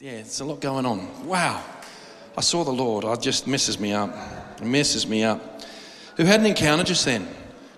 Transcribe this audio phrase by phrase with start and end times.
[0.00, 1.26] yeah, it's a lot going on.
[1.26, 1.62] Wow.
[2.34, 3.04] I saw the Lord.
[3.04, 4.16] It just messes me up.
[4.56, 5.62] It messes me up.
[6.16, 7.28] Who had an encounter just then?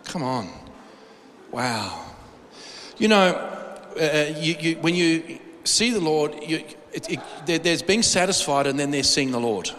[0.05, 0.49] Come on.
[1.51, 2.07] Wow.
[2.97, 3.35] You know,
[4.01, 6.59] uh, you, you, when you see the Lord, you,
[6.93, 9.73] it, it, there, there's being satisfied and then there's seeing the Lord.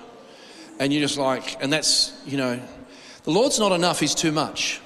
[0.79, 2.59] And you're just like, and that's, you know,
[3.23, 4.81] the Lord's not enough, He's too much.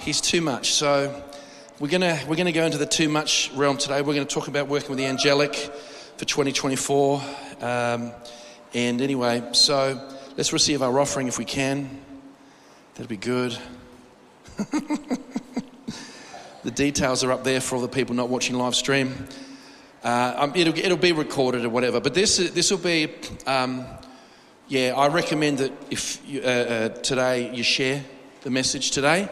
[0.00, 0.72] He's too much.
[0.72, 1.24] So
[1.80, 4.02] we're going to we're gonna go into the too much realm today.
[4.02, 5.72] We're going to talk about working with the angelic
[6.18, 7.22] for 2024.
[7.60, 8.10] Um,
[8.74, 11.88] and anyway, so let's receive our offering if we can.
[12.94, 13.56] That'd be good.
[16.64, 19.28] the details are up there for all the people not watching live stream.
[20.02, 23.14] Uh, um, it'll, it'll be recorded or whatever, but this this will be.
[23.46, 23.86] Um,
[24.66, 28.04] yeah, I recommend that if you, uh, uh, today you share
[28.42, 29.28] the message today.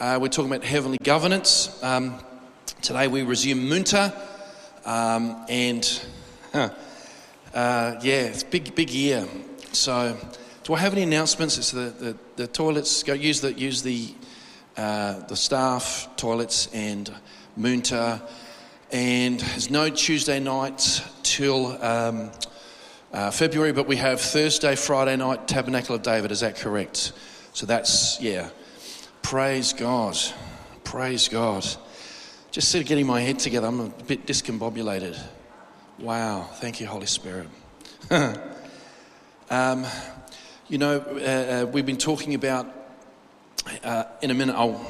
[0.00, 1.80] Uh, we're talking about heavenly governance.
[1.82, 2.18] Um,
[2.80, 4.31] today we resume Munta,
[4.84, 6.04] um, and
[6.52, 6.70] huh,
[7.54, 9.26] uh, yeah, it's big big year.
[9.72, 10.16] So,
[10.64, 11.58] do I have any announcements?
[11.58, 13.02] It's the, the, the toilets.
[13.02, 14.14] Go use the use the
[14.76, 17.12] uh, the staff toilets and
[17.58, 18.20] Munta,
[18.90, 21.82] and there's no Tuesday nights till.
[21.82, 22.30] Um,
[23.12, 26.32] uh, February, but we have Thursday, Friday night, Tabernacle of David.
[26.32, 27.12] Is that correct?
[27.52, 28.48] So that's, yeah.
[29.20, 30.16] Praise God.
[30.84, 31.66] Praise God.
[32.52, 33.66] Just sort of getting my head together.
[33.66, 35.18] I'm a bit discombobulated.
[35.98, 36.42] Wow.
[36.56, 37.48] Thank you, Holy Spirit.
[39.50, 39.86] um,
[40.68, 42.66] you know, uh, uh, we've been talking about,
[43.82, 44.86] uh, in a minute, I'll,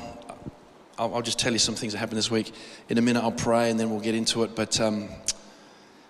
[0.99, 2.53] I'll, I'll, just tell you some things that happened this week.
[2.89, 4.57] In a minute, I'll pray and then we'll get into it.
[4.57, 5.09] But um,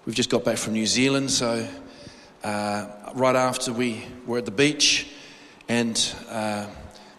[0.07, 1.69] we've just got back from New Zealand, so
[2.45, 5.07] uh, right after we were at the beach,
[5.69, 6.67] and uh,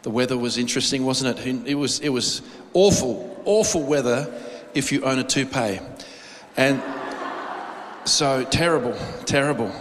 [0.01, 1.67] the weather was interesting, wasn't it?
[1.67, 2.41] It was, it was
[2.73, 4.33] awful, awful weather
[4.73, 5.79] if you own a toupee.
[6.57, 6.81] And
[8.05, 9.71] so terrible, terrible.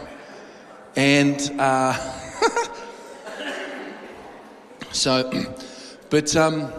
[0.97, 1.93] And uh,
[4.93, 5.55] so,
[6.11, 6.73] but um,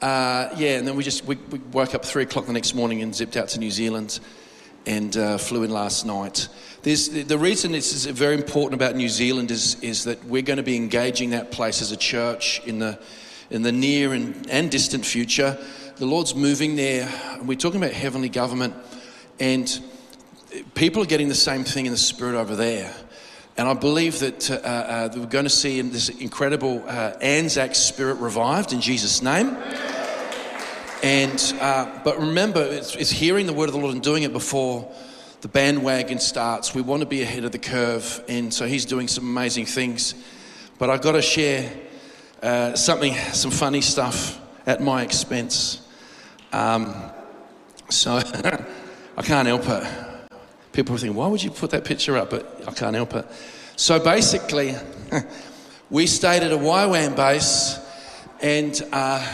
[0.00, 3.02] uh, yeah, and then we just we, we woke up three o'clock the next morning
[3.02, 4.20] and zipped out to New Zealand
[4.86, 6.48] and uh, flew in last night.
[6.82, 10.58] There's, the reason this is very important about New Zealand is, is that we're going
[10.58, 12.98] to be engaging that place as a church in the,
[13.50, 15.58] in the near and, and distant future.
[15.96, 17.08] The Lord's moving there.
[17.42, 18.74] We're talking about heavenly government,
[19.38, 19.80] and
[20.74, 22.94] people are getting the same thing in the spirit over there.
[23.56, 28.14] And I believe that, uh, uh, we're going to see this incredible uh, Anzac spirit
[28.14, 29.56] revived in Jesus' name.
[31.04, 34.32] And, uh, but remember, it's, it's hearing the word of the Lord and doing it
[34.32, 34.90] before
[35.42, 36.74] the bandwagon starts.
[36.74, 40.14] We want to be ahead of the curve, and so he's doing some amazing things.
[40.78, 41.70] But I've got to share
[42.44, 45.80] uh, something, some funny stuff at my expense.
[46.52, 46.94] Um,
[47.88, 48.16] so
[49.16, 49.84] I can't help it.
[50.72, 52.28] People thinking, why would you put that picture up?
[52.28, 53.26] But I can't help it.
[53.76, 54.74] So basically,
[55.90, 57.78] we stayed at a YWAM base,
[58.42, 59.26] and uh,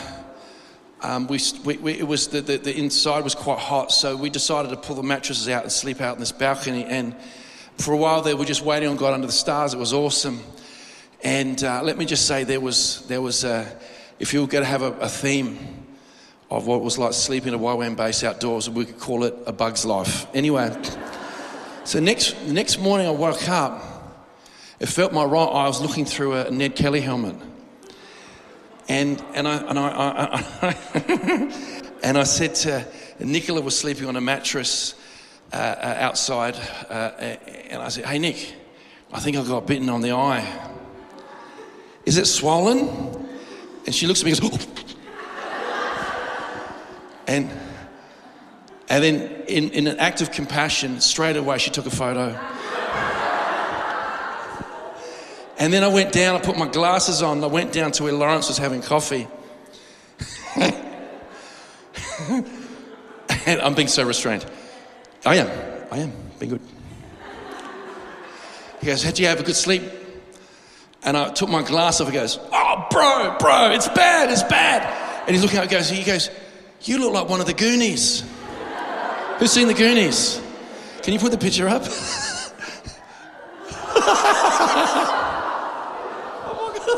[1.00, 4.68] um, we, we, it was the, the, the, inside was quite hot, so we decided
[4.68, 6.84] to pull the mattresses out and sleep out in this balcony.
[6.84, 7.16] And
[7.76, 9.74] for a while there, we were just waiting on God under the stars.
[9.74, 10.40] It was awesome.
[11.22, 13.70] And uh, let me just say, there was there was a,
[14.18, 15.58] if you were going to have a, a, theme
[16.50, 19.34] of what it was like sleeping at a YWAM base outdoors, we could call it
[19.46, 20.26] a bug's life.
[20.34, 20.74] Anyway,
[21.84, 23.84] so next next morning I woke up.
[24.78, 25.66] It felt my right eye.
[25.68, 27.36] Was looking through a Ned Kelly helmet.
[28.88, 32.86] And, and, I, and, I, I, I and I said to
[33.20, 34.94] Nicola was sleeping on a mattress
[35.52, 36.56] uh, uh, outside,
[36.88, 37.12] uh,
[37.68, 38.54] and I said, "Hey Nick,
[39.12, 40.69] I think I got bitten on the eye.
[42.10, 42.88] Is it swollen?"
[43.86, 44.58] And she looks at me and goes,
[47.28, 47.48] and
[48.88, 52.36] and then in, in an act of compassion, straight away she took a photo.
[55.56, 58.12] And then I went down, I put my glasses on, I went down to where
[58.12, 59.28] Lawrence was having coffee.
[63.46, 64.44] and I'm being so restrained.
[65.24, 66.62] I am, I am, being good.
[68.80, 69.99] He goes, Did you have a good sleep?
[71.02, 72.08] And I took my glass off.
[72.08, 75.22] He goes, Oh, bro, bro, it's bad, it's bad.
[75.26, 76.30] And he's looking at it, goes, he goes,
[76.82, 78.22] You look like one of the Goonies.
[79.38, 80.40] Who's seen the Goonies?
[81.02, 81.82] Can you put the picture up?
[81.82, 82.52] oh
[86.60, 86.88] my God.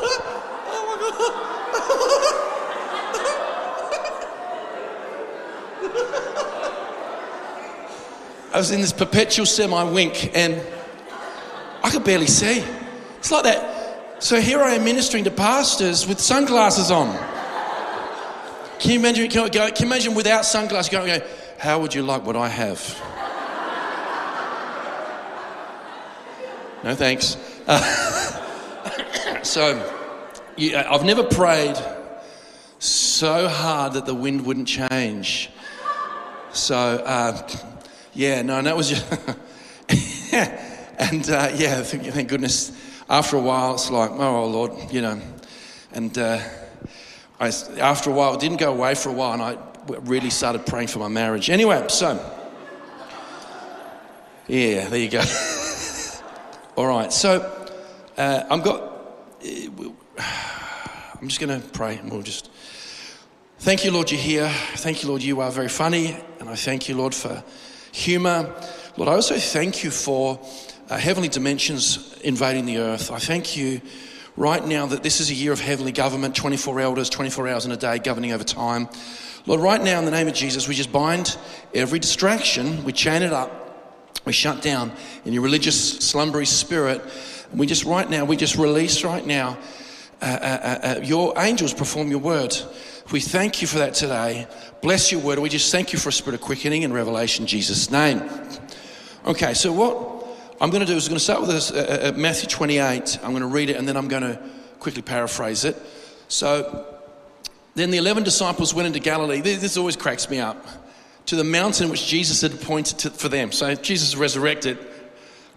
[0.67, 1.49] Oh my God.
[8.55, 10.61] I was in this perpetual semi wink and
[11.85, 12.65] I could barely see.
[13.19, 13.72] It's like that.
[14.23, 17.13] So here I am ministering to pastors with sunglasses on.
[18.79, 21.21] Can you imagine, can you, imagine without sunglasses going,
[21.59, 22.79] how would you like what I have?
[26.85, 27.37] No thanks.
[27.67, 27.83] Uh,
[29.43, 29.93] so,
[30.57, 31.75] you, I've never prayed
[32.79, 35.51] so hard that the wind wouldn't change.
[36.53, 37.49] So, uh,
[38.13, 39.05] yeah, no, and that was just.
[40.33, 42.71] and uh, yeah, thank, thank, goodness.
[43.13, 45.21] After a while, it's like, oh, Lord, you know.
[45.93, 46.41] And uh,
[47.39, 47.49] I,
[47.79, 49.59] after a while, it didn't go away for a while, and I
[50.01, 51.51] really started praying for my marriage.
[51.51, 52.19] Anyway, so.
[54.49, 55.23] Yeah, there you go.
[56.77, 57.71] All right, so
[58.17, 58.83] uh, I've got.
[61.21, 62.49] I'm just going to pray and we'll just.
[63.59, 64.49] Thank you, Lord, you're here.
[64.77, 66.17] Thank you, Lord, you are very funny.
[66.41, 67.45] And I thank you, Lord, for
[67.93, 68.55] humor.
[68.97, 70.41] Lord, I also thank you for
[70.89, 73.11] uh, heavenly dimensions invading the earth.
[73.11, 73.81] I thank you
[74.37, 77.73] right now that this is a year of heavenly government 24 elders, 24 hours in
[77.73, 78.89] a day, governing over time.
[79.47, 81.37] Lord, right now, in the name of Jesus, we just bind
[81.75, 83.51] every distraction, we chain it up,
[84.25, 84.93] we shut down
[85.25, 87.03] in your religious, slumbery spirit.
[87.51, 89.59] And we just, right now, we just release right now
[90.21, 92.57] uh, uh, uh, uh your angels perform your word.
[93.11, 94.47] We thank you for that today.
[94.81, 95.41] Bless your word.
[95.41, 98.23] We just thank you for a spirit of quickening and revelation in Jesus' name.
[99.27, 100.22] Okay, so what
[100.63, 103.19] I'm going to do is I'm going to start with this, uh, uh, Matthew 28.
[103.23, 104.41] I'm going to read it and then I'm going to
[104.79, 105.77] quickly paraphrase it.
[106.29, 106.87] So
[107.75, 109.41] then the 11 disciples went into Galilee.
[109.41, 110.65] This always cracks me up.
[111.27, 113.51] To the mountain which Jesus had appointed to, for them.
[113.53, 114.79] So Jesus resurrected.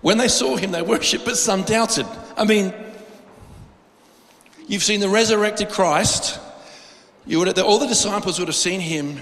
[0.02, 2.08] When they saw him, they worshipped, but some doubted.
[2.36, 2.74] I mean,
[4.68, 6.40] you've seen the resurrected Christ
[7.28, 9.20] you would have, all the disciples would have seen him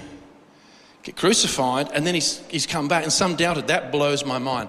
[1.02, 3.68] get crucified and then he's, he's come back, and some doubted.
[3.68, 4.68] That blows my mind.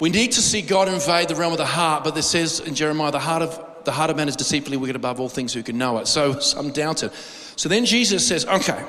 [0.00, 2.74] We need to see God invade the realm of the heart, but this says in
[2.74, 5.62] Jeremiah, the heart of the heart of man is deceitfully wicked above all things who
[5.62, 6.08] can know it.
[6.08, 7.12] So some doubted.
[7.56, 8.82] So then Jesus says, Okay,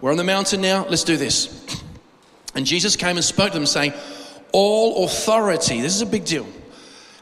[0.00, 1.66] we're on the mountain now, let's do this.
[2.52, 3.92] And Jesus came and spoke to them, saying,
[4.50, 6.48] All authority, this is a big deal,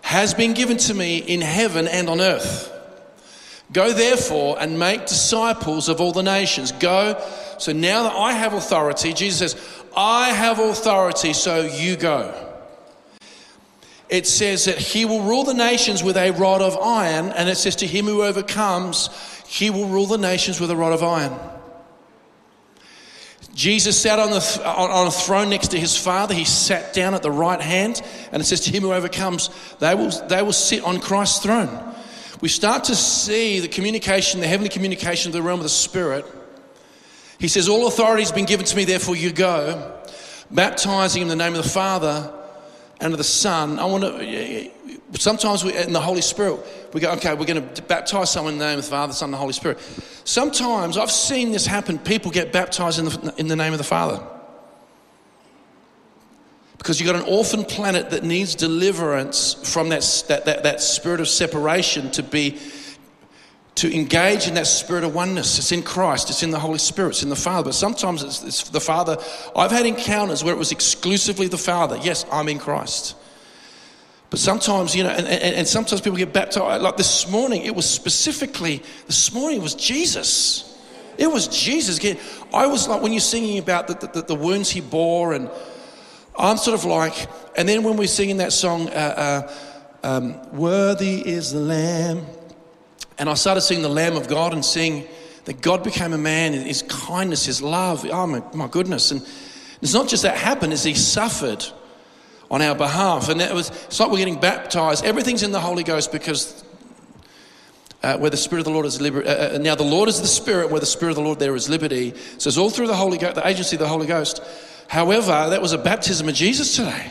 [0.01, 2.73] has been given to me in heaven and on earth.
[3.71, 6.73] Go therefore and make disciples of all the nations.
[6.73, 7.23] Go.
[7.59, 12.48] So now that I have authority, Jesus says, I have authority, so you go.
[14.09, 17.57] It says that he will rule the nations with a rod of iron, and it
[17.57, 19.11] says to him who overcomes,
[19.47, 21.39] he will rule the nations with a rod of iron.
[23.55, 26.33] Jesus sat on, the, on a throne next to his Father.
[26.33, 28.01] He sat down at the right hand,
[28.33, 29.51] and it says to him who overcomes,
[29.81, 31.89] they will, they will sit on Christ's throne
[32.41, 36.25] we start to see the communication, the heavenly communication of the realm of the Spirit.
[37.39, 40.01] He says, All authority has been given to me, therefore you go,
[40.51, 42.33] baptizing in the name of the Father
[43.01, 43.79] and of the Son.
[43.79, 44.71] I want to,
[45.19, 46.61] sometimes we, in the Holy Spirit,
[46.93, 49.17] we go, okay, we're going to baptize someone in the name of the Father, the
[49.17, 49.79] Son, and the Holy Spirit.
[50.25, 51.99] Sometimes I've seen this happen.
[51.99, 54.23] People get baptized in the, in the name of the Father.
[56.79, 61.21] Because you've got an orphan planet that needs deliverance from that, that, that, that spirit
[61.21, 62.59] of separation to be
[63.79, 65.59] to engage in that spirit of oneness.
[65.59, 67.67] It's in Christ, it's in the Holy Spirit, it's in the Father.
[67.67, 69.19] But sometimes it's, it's, the Father.
[69.55, 71.97] I've had encounters where it was exclusively the Father.
[72.03, 73.15] Yes, I'm in Christ.
[74.31, 76.83] But sometimes, you know, and, and, and sometimes people get baptized.
[76.83, 80.77] Like this morning, it was specifically, this morning was Jesus.
[81.17, 82.01] It was Jesus.
[82.53, 85.49] I was like, when you're singing about the, the, the wounds he bore and
[86.37, 89.53] I'm sort of like, and then when we're singing that song, uh, uh,
[90.05, 92.25] um, Worthy is the Lamb,
[93.19, 95.07] and I started seeing the Lamb of God and seeing
[95.45, 99.11] that God became a man, his kindness, his love, oh my, my goodness.
[99.11, 99.27] And
[99.81, 101.65] it's not just that happened, it's he suffered
[102.51, 103.29] on our behalf.
[103.29, 105.05] And it was, it's like we're getting baptized.
[105.05, 106.65] Everything's in the Holy Ghost because
[108.03, 109.29] uh, where the Spirit of the Lord is liberty.
[109.29, 111.57] Uh, uh, now, the Lord is the Spirit, where the Spirit of the Lord there
[111.57, 112.15] is liberty.
[112.39, 114.41] So it's all through the Holy Ghost, the agency of the Holy Ghost.
[114.89, 117.11] However, that was a baptism of Jesus today.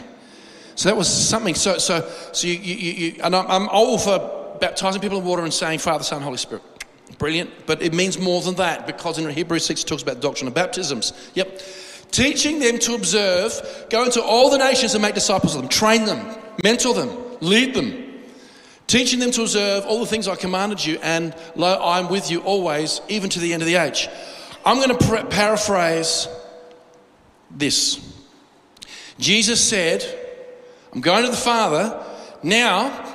[0.76, 1.56] So that was something.
[1.56, 5.44] So, so, so you, you, you and I'm, I'm all for baptizing people in water
[5.44, 6.64] and saying Father, Son, Holy Spirit.
[7.18, 7.66] Brilliant.
[7.66, 10.48] But it means more than that because in Hebrews 6 it talks about the doctrine
[10.48, 11.14] of baptisms.
[11.34, 11.62] Yep.
[12.12, 16.06] Teaching them to observe, go into all the nations and make disciples of them, train
[16.06, 17.10] them, mentor them,
[17.42, 18.04] lead them.
[18.88, 22.40] Teaching them to observe all the things I commanded you, and lo, I'm with you
[22.40, 24.08] always, even to the end of the age.
[24.66, 26.30] I'm going to paraphrase
[27.52, 28.00] this
[29.20, 30.06] Jesus said,
[30.94, 32.04] I'm going to the Father.
[32.44, 33.07] Now,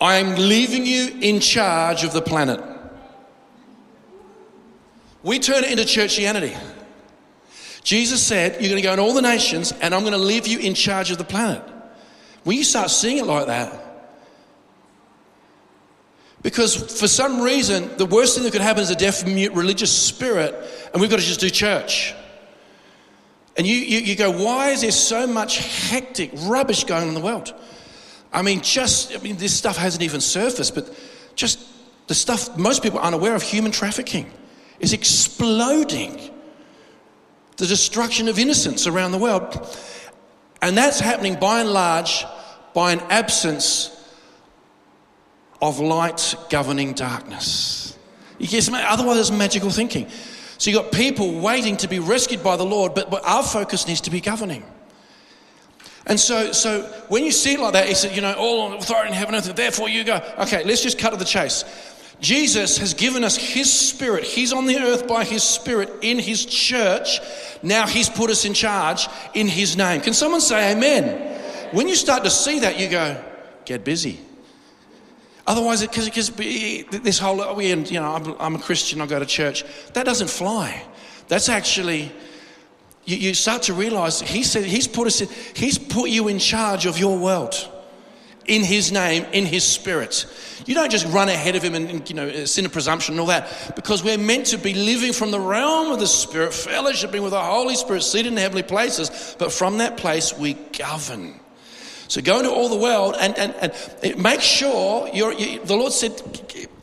[0.00, 2.60] I'm leaving you in charge of the planet.
[5.22, 6.58] We turn it into churchianity.
[7.82, 10.46] Jesus said, You're going to go in all the nations, and I'm going to leave
[10.46, 11.62] you in charge of the planet.
[12.44, 13.90] When you start seeing it like that,
[16.42, 19.92] because for some reason, the worst thing that could happen is a deaf, mute religious
[19.92, 20.54] spirit,
[20.92, 22.14] and we've got to just do church.
[23.58, 27.14] And you, you, you go, why is there so much hectic rubbish going on in
[27.14, 27.52] the world?
[28.32, 30.94] I mean, just, I mean, this stuff hasn't even surfaced, but
[31.34, 31.58] just
[32.06, 34.30] the stuff most people aren't aware of human trafficking
[34.78, 36.18] is exploding.
[37.56, 39.76] The destruction of innocence around the world.
[40.62, 42.24] And that's happening by and large
[42.74, 43.96] by an absence
[45.60, 47.98] of light governing darkness.
[48.38, 50.08] You get some, otherwise, it's magical thinking.
[50.56, 53.86] So you've got people waiting to be rescued by the Lord, but, but our focus
[53.86, 54.64] needs to be governing.
[56.10, 59.10] And so, so when you see it like that, he said, you know, all authority
[59.10, 60.20] in heaven and earth, therefore you go.
[60.40, 61.64] Okay, let's just cut to the chase.
[62.18, 64.24] Jesus has given us his spirit.
[64.24, 67.20] He's on the earth by his spirit in his church.
[67.62, 70.00] Now he's put us in charge in his name.
[70.00, 71.28] Can someone say amen?
[71.72, 73.22] When you start to see that, you go,
[73.64, 74.18] get busy.
[75.46, 79.64] Otherwise, because this whole, oh, you know, I'm, I'm, a Christian, I go to church,
[79.92, 80.82] that doesn't fly.
[81.28, 82.10] That's actually,
[83.04, 86.38] you, you start to realize he said he's put us, in, he's put you in
[86.38, 87.54] charge of your world
[88.46, 90.26] in his name, in his spirit.
[90.66, 93.20] You don't just run ahead of him and, you know, uh, sin of presumption and
[93.20, 97.22] all that, because we're meant to be living from the realm of the Spirit, fellowshipping
[97.22, 101.38] with the Holy Spirit, seated in heavenly places, but from that place we govern.
[102.08, 105.92] So go into all the world and, and, and make sure you're, you, the Lord
[105.92, 106.20] said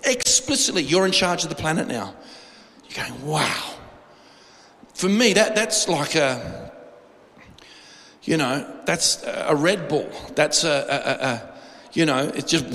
[0.06, 2.16] explicitly, you're in charge of the planet now.
[2.90, 3.77] You're going, wow.
[4.98, 6.72] For me, that, that's like a,
[8.24, 10.10] you know, that's a Red Bull.
[10.34, 11.54] That's a, a, a
[11.94, 12.66] you know, it's just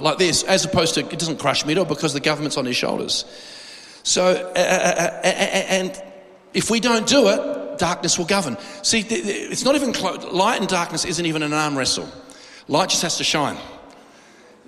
[0.00, 2.66] like this, as opposed to it doesn't crush me at all because the government's on
[2.66, 3.24] his shoulders.
[4.04, 6.00] So, uh, uh, uh, and
[6.54, 8.56] if we don't do it, darkness will govern.
[8.82, 10.22] See, it's not even close.
[10.22, 12.08] Light and darkness isn't even an arm wrestle.
[12.68, 13.58] Light just has to shine.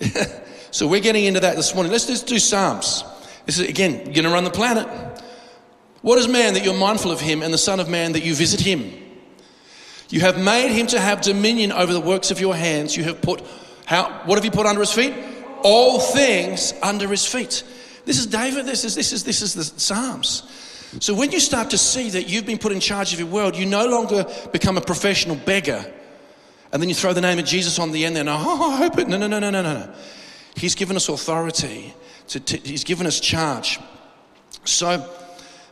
[0.73, 1.93] so we're getting into that this morning.
[1.93, 3.05] Let's just do Psalms.
[3.47, 4.89] This is again, you're going to run the planet.
[6.03, 8.35] What is man that you're mindful of him, and the Son of Man that you
[8.35, 8.93] visit him?
[10.11, 12.97] You have made him to have dominion over the works of your hands.
[12.97, 13.43] You have put
[13.85, 14.23] how?
[14.25, 15.15] What have you put under his feet?
[15.63, 17.65] All things under his feet.
[18.05, 18.65] This is David.
[18.65, 20.43] This is this is this is the Psalms.
[21.01, 23.57] So when you start to see that you've been put in charge of your world,
[23.57, 25.85] you no longer become a professional beggar.
[26.73, 28.77] And then you throw the name of Jesus on the end there, and oh, I
[28.77, 29.09] hope it.
[29.09, 29.95] No, no, no, no, no, no.
[30.55, 31.95] He's given us authority,
[32.29, 33.79] to, to, He's given us charge.
[34.65, 35.07] So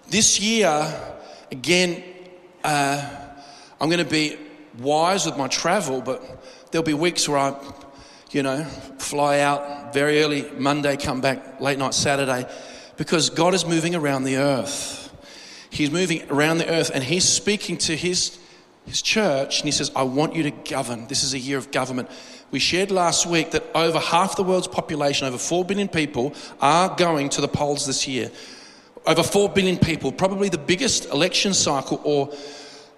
[0.09, 0.95] this year,
[1.51, 2.03] again,
[2.63, 3.05] uh,
[3.81, 4.37] I'm going to be
[4.79, 6.23] wise with my travel, but
[6.71, 7.57] there'll be weeks where I,
[8.31, 8.65] you know,
[8.99, 12.47] fly out very early Monday, come back late night Saturday,
[12.97, 15.03] because God is moving around the earth.
[15.71, 18.39] He's moving around the earth and he's speaking to his,
[18.87, 21.07] his church and he says, I want you to govern.
[21.09, 22.11] This is a year of government.
[22.51, 26.95] We shared last week that over half the world's population, over 4 billion people, are
[26.97, 28.31] going to the polls this year.
[29.07, 32.33] Over 4 billion people, probably the biggest election cycle or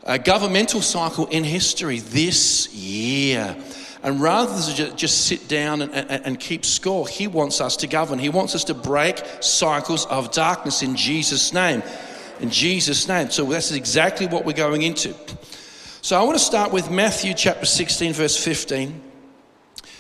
[0.04, 3.56] uh, governmental cycle in history this year.
[4.02, 7.88] And rather than just sit down and, and, and, keep score, he wants us to
[7.88, 8.18] govern.
[8.18, 11.82] He wants us to break cycles of darkness in Jesus' name
[12.40, 13.30] in Jesus' name.
[13.30, 15.14] So that's exactly what we're going into.
[16.02, 19.02] So I want to start with Matthew chapter 16, verse 15.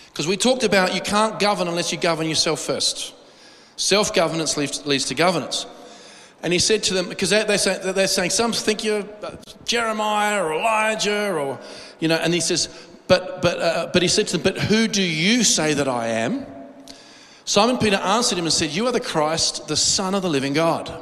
[0.06, 3.14] Because we talked about you can't govern unless you govern yourself first.
[3.76, 5.66] Self governance leads, leads, to governance.
[6.42, 9.04] And he said to them, because they're, saying, they're saying, some think you're
[9.64, 11.58] Jeremiah or Elijah, or,
[11.98, 12.68] you know, and he says,
[13.08, 16.08] but, but, uh, but he said to them, but who do you say that I
[16.08, 16.46] am?
[17.44, 20.52] Simon Peter answered him and said, You are the Christ, the Son of the living
[20.52, 20.92] God.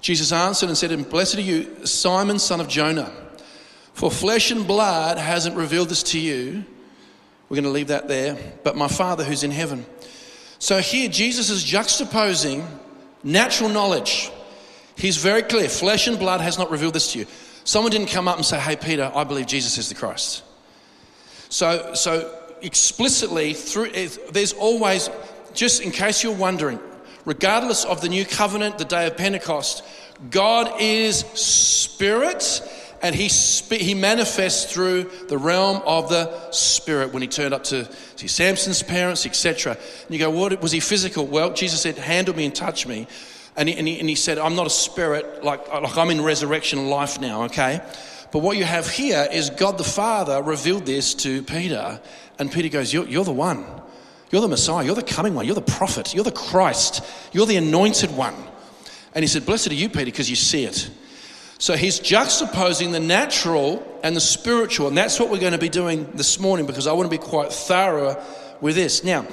[0.00, 3.12] Jesus answered and said him, Blessed are you, Simon, son of Jonah,
[3.92, 6.64] for flesh and blood hasn't revealed this to you.
[7.48, 9.84] We're going to leave that there, but my Father who's in heaven.
[10.58, 12.66] So here, Jesus is juxtaposing
[13.24, 14.30] natural knowledge.
[14.96, 17.26] He's very clear flesh and blood has not revealed this to you.
[17.64, 20.44] Someone didn't come up and say, Hey, Peter, I believe Jesus is the Christ.
[21.48, 25.08] So, so explicitly, through, eh, there's always,
[25.54, 26.78] just in case you're wondering,
[27.24, 29.82] regardless of the new covenant, the day of Pentecost,
[30.30, 32.62] God is spirit
[33.04, 33.28] and he,
[33.76, 38.82] he manifests through the realm of the spirit when he turned up to see Samson's
[38.82, 39.76] parents, etc.
[40.06, 41.26] And you go, what was he physical?
[41.26, 43.06] Well, Jesus said, handle me and touch me.
[43.58, 46.22] And he, and he, and he said, I'm not a spirit, like, like I'm in
[46.22, 47.82] resurrection life now, okay?
[48.32, 52.00] But what you have here is God the Father revealed this to Peter,
[52.38, 53.66] and Peter goes, You're, you're the one.
[54.30, 54.82] You're the Messiah.
[54.82, 55.44] You're the coming one.
[55.44, 56.14] You're the prophet.
[56.14, 57.04] You're the Christ.
[57.32, 58.34] You're the anointed one.
[59.14, 60.90] And he said, Blessed are you, Peter, because you see it.
[61.64, 64.88] So he's juxtaposing the natural and the spiritual.
[64.88, 67.24] And that's what we're going to be doing this morning because I want to be
[67.24, 68.22] quite thorough
[68.60, 69.02] with this.
[69.02, 69.26] Now,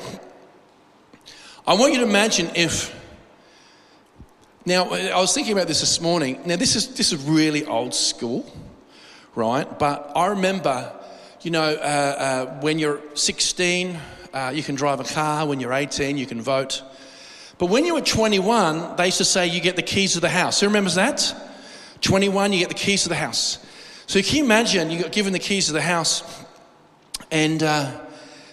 [1.68, 2.98] I want you to imagine if.
[4.66, 6.40] Now, I was thinking about this this morning.
[6.46, 8.50] Now, this is, this is really old school,
[9.36, 9.68] right?
[9.78, 10.90] But I remember
[11.42, 14.00] you know, uh, uh, when you're 16,
[14.34, 15.46] uh, you can drive a car.
[15.46, 16.82] When you're 18, you can vote.
[17.58, 20.30] But when you were 21, they used to say you get the keys to the
[20.30, 20.62] house.
[20.62, 21.50] Who remembers that?
[22.02, 23.60] 21, you get the keys to the house.
[24.08, 26.24] So can you imagine you got given the keys to the house,
[27.30, 27.92] and uh,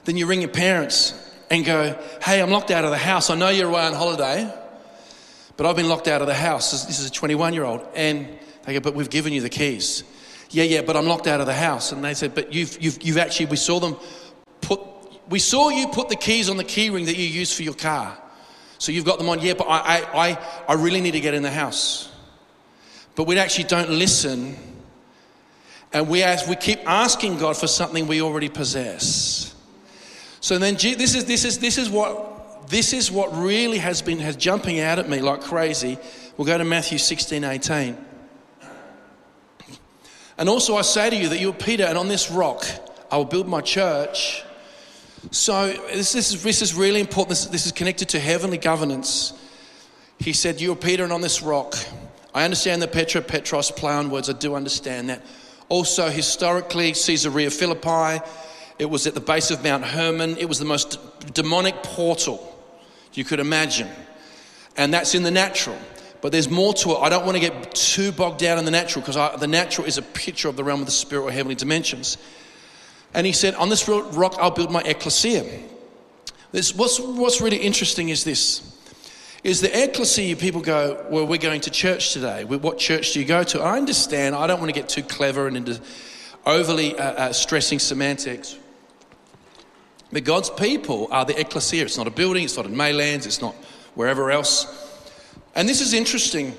[0.05, 1.15] then you ring your parents
[1.51, 3.31] and go, "Hey, I'm locked out of the house.
[3.31, 4.53] I know you're away on holiday,
[5.57, 6.71] but I've been locked out of the house.
[6.87, 8.29] This is a 21 year old." And
[8.65, 10.05] they go, "But we've given you the keys."
[10.51, 11.91] Yeah, yeah, but I'm locked out of the house.
[11.93, 13.97] And they said, "But you've, you've, you've actually we saw them
[14.61, 14.81] put.
[15.29, 17.75] We saw you put the keys on the key ring that you use for your
[17.75, 18.17] car."
[18.79, 20.39] So you've got them on, yeah, but I, I, I,
[20.69, 22.09] I really need to get in the house.
[23.19, 24.55] But we actually don't listen.
[25.93, 29.57] And we, ask, we keep asking God for something we already possess.
[30.41, 34.21] So then this is, this is, this is, what, this is what really has been
[34.21, 35.99] has jumping out at me like crazy.
[36.37, 37.99] We'll go to Matthew 16, 18.
[40.39, 42.65] And also I say to you that you're Peter, and on this rock
[43.11, 44.45] I will build my church
[45.33, 47.31] so this, this, is, this is really important.
[47.31, 49.33] This, this is connected to heavenly governance.
[50.21, 51.75] He said, You are Peter, and on this rock.
[52.35, 54.29] I understand the Petra, Petros play on words.
[54.29, 55.25] I do understand that.
[55.69, 58.25] Also, historically, Caesarea Philippi,
[58.79, 60.37] it was at the base of Mount Hermon.
[60.39, 60.99] It was the most
[61.35, 62.55] demonic portal
[63.15, 63.89] you could imagine.
[64.77, 65.77] And that's in the natural.
[66.21, 66.99] But there's more to it.
[66.99, 69.99] I don't want to get too bogged down in the natural because the natural is
[69.99, 72.19] a picture of the realm of the spirit or heavenly dimensions.
[73.15, 75.45] And he said, On this rock I'll build my ecclesia.
[76.51, 78.68] This, what's, what's really interesting is this
[79.45, 82.45] is the ecclesia people go well we're going to church today.
[82.45, 83.63] What church do you go to?
[83.63, 84.35] I understand.
[84.35, 85.81] I don't want to get too clever and into
[86.45, 88.57] overly uh, uh, stressing semantics.
[90.13, 91.85] But god's people are the ecclesia.
[91.85, 92.45] It's not a building.
[92.45, 93.27] It's not in maylands.
[93.27, 93.55] It's not
[93.95, 94.67] wherever else.
[95.55, 96.55] And this is interesting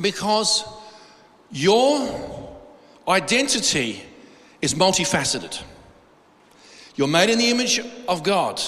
[0.00, 0.64] because
[1.50, 2.58] your
[3.06, 4.02] identity
[4.60, 5.62] is multifaceted.
[6.94, 8.60] You're made in the image of God.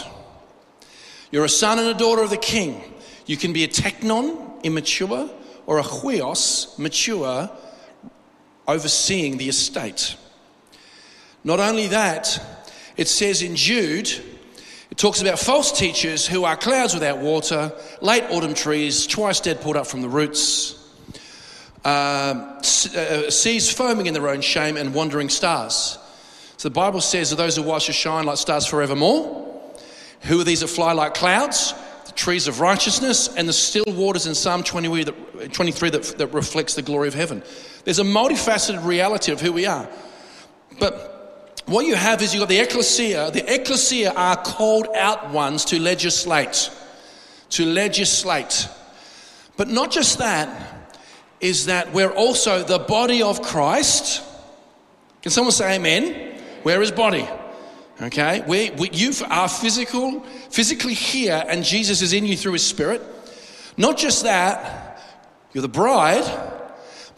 [1.30, 2.82] You're a son and a daughter of the king.
[3.30, 5.30] You can be a teknon, immature,
[5.64, 7.48] or a huios, mature,
[8.66, 10.16] overseeing the estate.
[11.44, 12.40] Not only that,
[12.96, 14.10] it says in Jude,
[14.90, 19.60] it talks about false teachers who are clouds without water, late autumn trees, twice dead
[19.60, 20.74] pulled up from the roots,
[21.84, 25.98] um, uh, seas foaming in their own shame and wandering stars.
[26.56, 29.46] So the Bible says that those who watch shall shine like stars forevermore.
[30.22, 31.74] Who are these that fly like clouds?
[32.20, 36.82] Trees of righteousness and the still waters in Psalm 23 that, 23 that, reflects the
[36.82, 37.42] glory of heaven.
[37.84, 39.88] There's a multifaceted reality of who we are.
[40.78, 43.30] But what you have is you've got the ecclesia.
[43.30, 46.70] The ecclesia are called out ones to legislate.
[47.52, 48.68] To legislate.
[49.56, 50.92] But not just that,
[51.40, 54.22] is that we're also the body of Christ.
[55.22, 56.38] Can someone say amen?
[56.64, 57.26] We're body.
[58.02, 58.42] Okay?
[58.92, 63.02] You are physical, physically here, and Jesus is in you through his spirit.
[63.76, 65.00] Not just that,
[65.52, 66.24] you're the bride,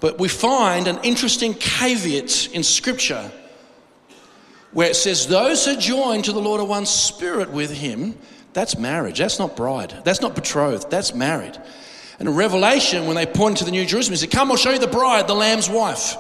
[0.01, 3.31] but we find an interesting caveat in scripture
[4.73, 8.16] where it says, Those who join to the Lord are one spirit with him.
[8.53, 9.18] That's marriage.
[9.18, 9.95] That's not bride.
[10.05, 10.90] That's not betrothed.
[10.90, 11.57] That's married.
[12.18, 14.71] And in Revelation, when they point to the New Jerusalem, he said, Come, I'll show
[14.71, 16.16] you the bride, the Lamb's wife.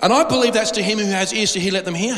[0.00, 2.16] And I believe that's to him who has ears to hear, let them hear.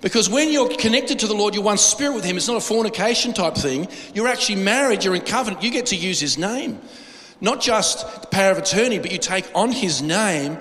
[0.00, 2.36] Because when you're connected to the Lord, you're one spirit with him.
[2.36, 3.88] It's not a fornication type thing.
[4.14, 6.80] You're actually married, you're in covenant, you get to use his name.
[7.40, 10.58] Not just the power of attorney, but you take on his name.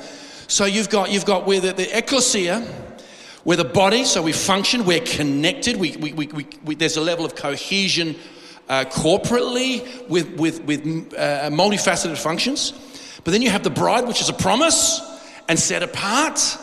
[0.47, 2.65] So you've got, you've got where the, the ecclesia,
[3.45, 7.25] we're the body, so we function, we're connected, we, we, we, we there's a level
[7.25, 8.15] of cohesion
[8.67, 10.81] uh, corporately with, with, with
[11.13, 12.73] uh, multifaceted functions.
[13.23, 15.01] But then you have the bride, which is a promise
[15.47, 16.57] and set apart.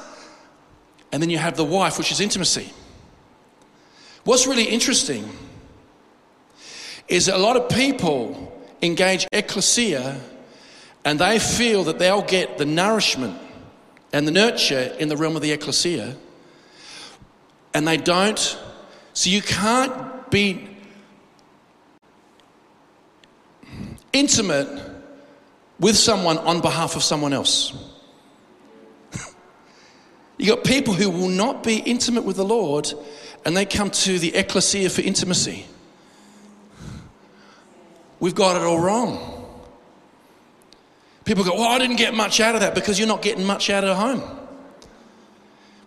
[1.17, 2.71] And then you have the wife, which is intimacy.
[4.25, 5.27] What's really interesting
[7.09, 8.53] is a lot of people
[8.83, 10.21] engage ecclesia
[11.07, 13.41] and they feel that they'll get the nourishment
[14.13, 16.15] and the nurture in the realm of the ecclesia
[17.73, 18.59] and they don't.
[19.15, 20.69] So you can't be
[24.13, 24.69] intimate
[25.81, 27.96] with someone on behalf of someone else.
[30.39, 32.93] You got people who will not be intimate with the Lord
[33.45, 35.67] and they come to the ecclesia for intimacy.
[38.21, 39.33] We've got it all wrong.
[41.25, 43.71] People go, Well, I didn't get much out of that because you're not getting much
[43.71, 44.23] out of home.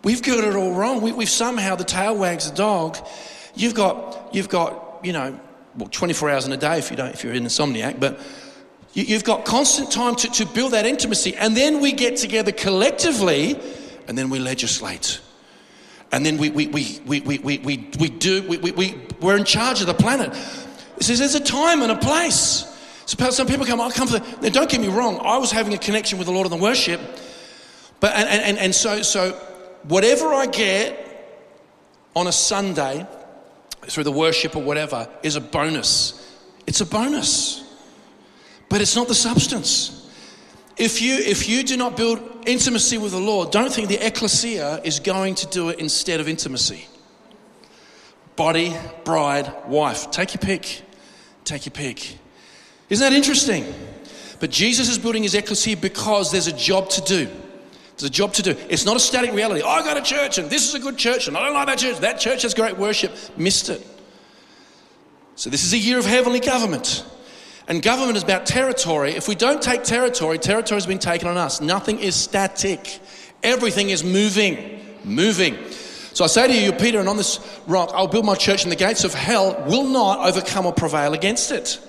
[0.02, 1.02] We've got it all wrong.
[1.02, 2.96] We, have somehow, the tail wags the dog.
[3.54, 5.38] You've got, you've got, you know,
[5.76, 8.18] well, 24 hours in a day if, you don't, if you're an insomniac, but
[8.94, 11.36] you, have got constant time to, to build that intimacy.
[11.36, 13.60] And then we get together collectively
[14.10, 15.20] and then we legislate.
[16.10, 19.36] and then we, we, we, we, we, we, we, we do, we, we, we, we're
[19.36, 20.36] in charge of the planet.
[20.96, 22.66] It says there's a time and a place.
[23.06, 25.52] So some people come, I come for the, now don't get me wrong, I was
[25.52, 27.00] having a connection with the Lord in the worship,
[28.00, 29.32] but, and, and, and so, so
[29.84, 31.06] whatever I get
[32.16, 33.06] on a Sunday
[33.82, 36.36] through the worship or whatever is a bonus.
[36.66, 37.62] It's a bonus,
[38.68, 39.99] but it's not the substance.
[40.80, 44.80] If you, if you do not build intimacy with the Lord, don't think the ecclesia
[44.82, 46.86] is going to do it instead of intimacy.
[48.34, 50.10] Body, bride, wife.
[50.10, 50.80] Take your pick.
[51.44, 52.16] Take your pick.
[52.88, 53.66] Isn't that interesting?
[54.38, 57.26] But Jesus is building his ecclesia because there's a job to do.
[57.26, 58.56] There's a job to do.
[58.70, 59.60] It's not a static reality.
[59.62, 61.66] Oh, I go to church and this is a good church and I don't like
[61.66, 61.98] that church.
[61.98, 63.14] That church has great worship.
[63.36, 63.86] Missed it.
[65.34, 67.04] So this is a year of heavenly government.
[67.70, 69.12] And government is about territory.
[69.12, 71.60] If we don't take territory, territory has been taken on us.
[71.60, 72.98] Nothing is static.
[73.44, 75.56] Everything is moving, moving.
[76.12, 78.72] So I say to you, Peter, and on this rock, I'll build my church, and
[78.72, 81.80] the gates of hell will not overcome or prevail against it.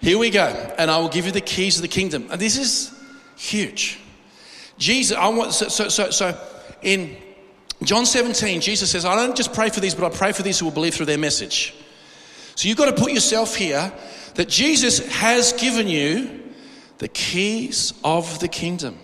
[0.00, 2.26] Here we go, and I will give you the keys of the kingdom.
[2.32, 2.92] And this is
[3.36, 4.00] huge.
[4.78, 6.36] Jesus, I want so so so, so
[6.82, 7.16] in
[7.84, 10.58] John 17, Jesus says, I don't just pray for these, but I pray for these
[10.58, 11.72] who will believe through their message.
[12.56, 13.92] So you've got to put yourself here
[14.38, 16.40] that Jesus has given you
[16.98, 18.96] the keys of the kingdom.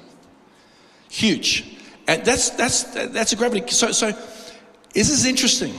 [1.11, 1.77] Huge.
[2.07, 3.69] And that's, that's, that's a gravity.
[3.73, 4.13] So, so
[4.93, 5.75] this is interesting.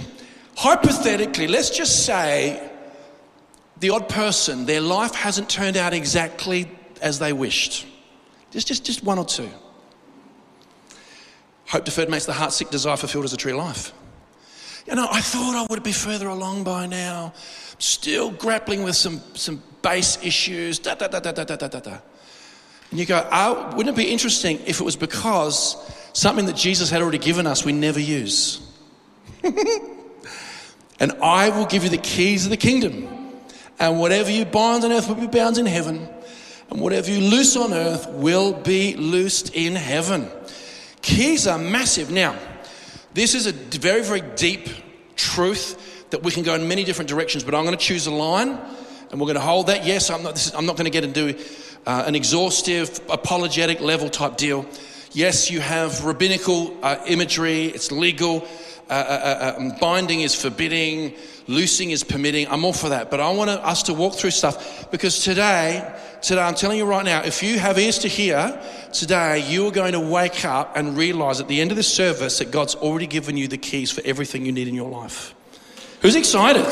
[0.57, 2.69] Hypothetically, let's just say
[3.79, 6.69] the odd person, their life hasn't turned out exactly
[7.01, 7.87] as they wished.
[8.51, 9.49] Just, just, just one or two.
[11.67, 13.93] Hope deferred makes the heart sick, desire fulfilled as a tree of life.
[14.87, 17.33] You know, I thought I would be further along by now.
[17.79, 20.79] Still grappling with some, some base issues.
[20.79, 21.97] Da, da, da, da, da, da, da, da.
[22.91, 25.75] And you go, oh, wouldn't it be interesting if it was because
[26.13, 28.61] something that Jesus had already given us we never use?
[29.43, 33.07] and I will give you the keys of the kingdom.
[33.79, 36.07] And whatever you bind on earth will be bound in heaven.
[36.69, 40.29] And whatever you loose on earth will be loosed in heaven.
[41.01, 42.11] Keys are massive.
[42.11, 42.35] Now,
[43.15, 44.67] this is a very, very deep
[45.15, 48.11] truth that we can go in many different directions, but I'm going to choose a
[48.11, 48.49] line
[49.09, 49.85] and we're going to hold that.
[49.85, 51.41] Yes, I'm not, is, I'm not going to get into
[51.85, 54.65] uh, an exhaustive, apologetic level type deal.
[55.13, 58.45] Yes, you have rabbinical uh, imagery, it's legal.
[58.89, 61.15] Uh, uh, uh um, binding is forbidding,
[61.47, 62.47] loosing is permitting.
[62.47, 63.09] I'm all for that.
[63.09, 67.03] But I want us to walk through stuff because today, today, I'm telling you right
[67.03, 68.61] now, if you have ears to hear,
[68.93, 72.39] today you are going to wake up and realize at the end of this service
[72.39, 75.33] that God's already given you the keys for everything you need in your life.
[76.01, 76.65] Who's excited?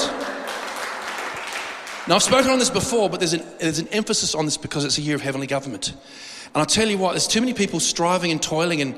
[2.06, 4.84] Now, I've spoken on this before, but there's an, there's an emphasis on this because
[4.84, 5.94] it's a year of heavenly government.
[6.54, 8.96] And I'll tell you what, there's too many people striving and toiling and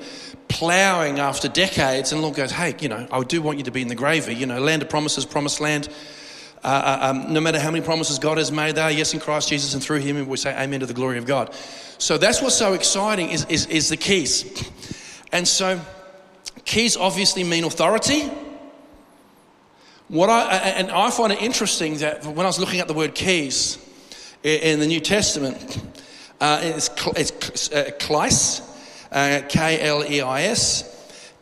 [0.48, 3.72] ploughing after decades, and the Lord goes, hey, you know, I do want you to
[3.72, 4.36] be in the gravy.
[4.36, 5.90] You know, land of promises, promised land.
[6.64, 9.20] Uh, uh, um, no matter how many promises God has made, they are yes in
[9.20, 11.54] Christ Jesus, and through Him, we say amen to the glory of God.
[11.98, 14.70] So that's what's so exciting is, is, is the keys.
[15.32, 15.80] And so,
[16.64, 18.30] keys obviously mean authority.
[20.08, 23.16] What I, and I find it interesting that when I was looking at the word
[23.16, 23.78] keys
[24.44, 25.82] in the New Testament,
[26.40, 28.62] uh, it's, it's uh, kleis,
[29.16, 30.84] uh, K L E I S,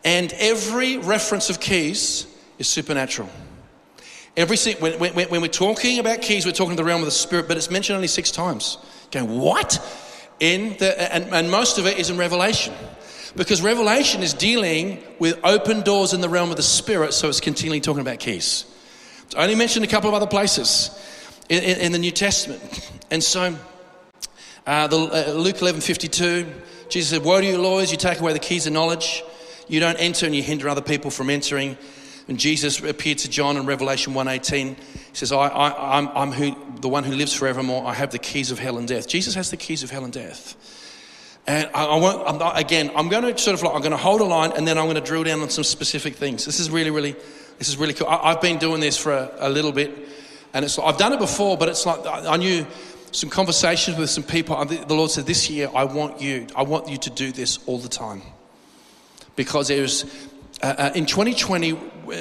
[0.06, 2.28] and every reference of keys
[2.60, 3.30] is supernatural.
[4.38, 7.48] Every when, when, when we're talking about keys, we're talking the realm of the spirit,
[7.48, 8.78] but it's mentioned only six times.
[9.12, 9.82] Going what?
[10.40, 12.74] In the and, and most of it is in Revelation.
[13.36, 17.40] Because Revelation is dealing with open doors in the realm of the Spirit, so it's
[17.40, 18.66] continually talking about keys.
[19.24, 20.92] It's only mentioned a couple of other places
[21.50, 22.62] in, in, in the New Testament.
[23.10, 23.58] And so,
[24.68, 26.46] uh, the, uh, Luke eleven fifty two.
[26.46, 29.24] 52, Jesus said, Woe to you, lawyers, you take away the keys of knowledge.
[29.68, 31.78] You don't enter and you hinder other people from entering.
[32.28, 34.76] And Jesus appeared to John in Revelation 1.18.
[34.76, 34.78] He
[35.14, 37.86] says, I, I, I'm, I'm who, the one who lives forevermore.
[37.86, 39.08] I have the keys of hell and death.
[39.08, 40.56] Jesus has the keys of hell and death.
[41.46, 43.92] And I, I won't, I'm not, again, I'm going to sort of like, I'm going
[43.92, 46.46] to hold a line and then I'm going to drill down on some specific things.
[46.46, 47.16] This is really, really,
[47.58, 48.08] this is really cool.
[48.08, 50.08] I, have been doing this for a, a, little bit
[50.54, 52.66] and it's, I've done it before, but it's like, I knew
[53.14, 54.64] some conversations with some people.
[54.66, 57.78] The Lord said, this year, I want you, I want you to do this all
[57.78, 58.24] the time.
[59.36, 60.04] Because it was,
[60.62, 61.74] uh, uh, in 2020,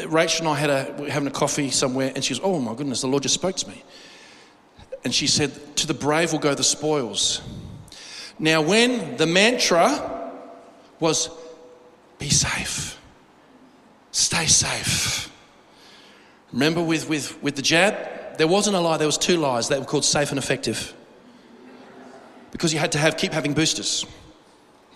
[0.06, 3.00] Rachel and I had a, having a coffee somewhere and she goes, oh my goodness,
[3.00, 3.82] the Lord just spoke to me.
[5.02, 7.40] And she said, to the brave will go the spoils.
[8.38, 10.30] Now, when the mantra
[11.00, 11.30] was
[12.18, 13.00] be safe,
[14.10, 15.30] stay safe.
[16.52, 18.11] Remember with, with, with the jab?
[18.38, 20.94] There wasn't a lie, there was two lies that were called safe and effective.
[22.50, 24.04] Because you had to have keep having boosters.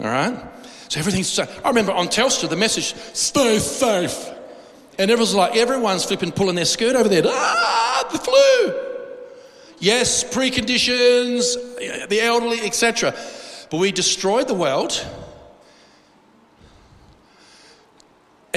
[0.01, 0.37] All right?
[0.89, 1.47] So everything's so.
[1.65, 4.31] I remember on Telstra, the message, stay safe.
[4.99, 7.23] And everyone's like, everyone's flipping, pulling their skirt over there.
[7.27, 8.83] Ah, the flu.
[9.79, 13.15] Yes, preconditions, the elderly, etc.
[13.71, 15.05] But we destroyed the world.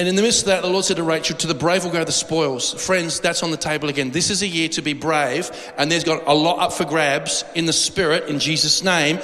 [0.00, 1.90] And in the midst of that, the Lord said to Rachel, To the brave will
[1.90, 2.72] go the spoils.
[2.86, 4.12] Friends, that's on the table again.
[4.12, 7.44] This is a year to be brave, and there's got a lot up for grabs
[7.54, 9.18] in the Spirit, in Jesus' name,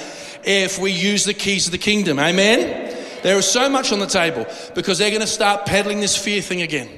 [0.44, 2.18] if we use the keys of the kingdom.
[2.18, 2.94] Amen?
[3.22, 6.42] There is so much on the table because they're going to start peddling this fear
[6.42, 6.90] thing again.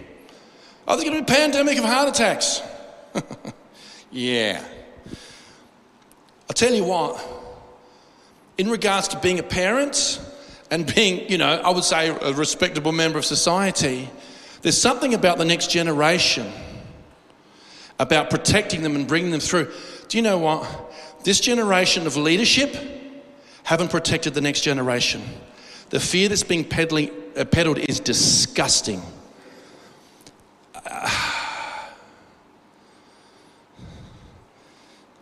[0.89, 2.61] Oh, there's going to be a pandemic of heart attacks.
[4.11, 4.61] yeah.
[6.49, 7.25] I'll tell you what,
[8.59, 10.21] in regards to being a parent
[10.71, 14.11] and being, you know, I would say a respectable member of society,
[14.63, 16.53] there's something about the next generation,
[17.99, 19.73] about protecting them and bringing them through.
[20.09, 20.67] Do you know what?
[21.25, 22.77] This generation of leadership
[23.65, 25.23] haven't protected the next generation.
[25.91, 29.03] The fear that's being peddling, uh, peddled is disgusting.
[30.75, 31.11] Uh,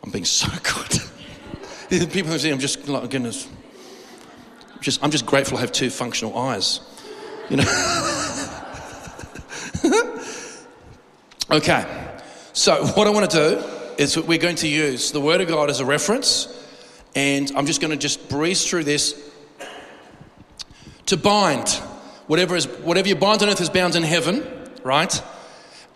[0.04, 1.00] I'm being so good.
[2.12, 3.48] People who say, I'm just like, goodness,
[4.80, 6.80] just, I'm just grateful I have two functional eyes.
[7.48, 7.64] You know?
[11.50, 12.12] okay,
[12.52, 13.62] so what I want to do
[13.98, 16.48] is we're going to use the Word of God as a reference,
[17.14, 19.30] and I'm just going to just breeze through this
[21.06, 21.68] to bind.
[22.26, 24.44] Whatever, is, whatever you bind on earth is bound in heaven,
[24.82, 25.22] right?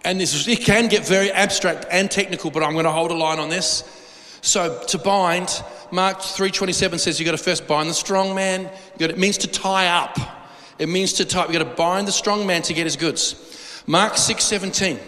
[0.05, 3.11] And this, is, it can get very abstract and technical, but I'm going to hold
[3.11, 4.00] a line on this.
[4.43, 8.71] So to bind, Mark 3.27 says you've got to first bind the strong man.
[8.99, 10.19] It means to tie up.
[10.79, 13.83] It means to tie You've got to bind the strong man to get his goods.
[13.87, 14.99] Mark 6.17.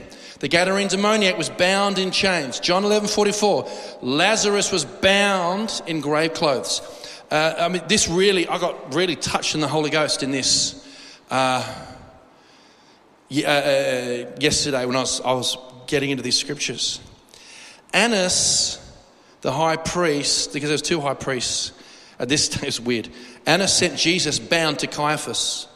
[0.40, 2.58] The Gadarene demoniac was bound in chains.
[2.58, 3.98] John 11.44.
[4.02, 6.82] Lazarus was bound in grave clothes.
[7.30, 10.86] Uh, I mean, this really, I got really touched in the Holy Ghost in this
[11.30, 11.64] uh,
[13.30, 17.00] uh, uh, yesterday when I was, I was getting into these scriptures.
[17.94, 18.81] Annas
[19.42, 21.72] the high priest, because there's two high priests,
[22.18, 23.08] at this time it's weird.
[23.46, 25.68] Annas sent Jesus bound to Caiaphas.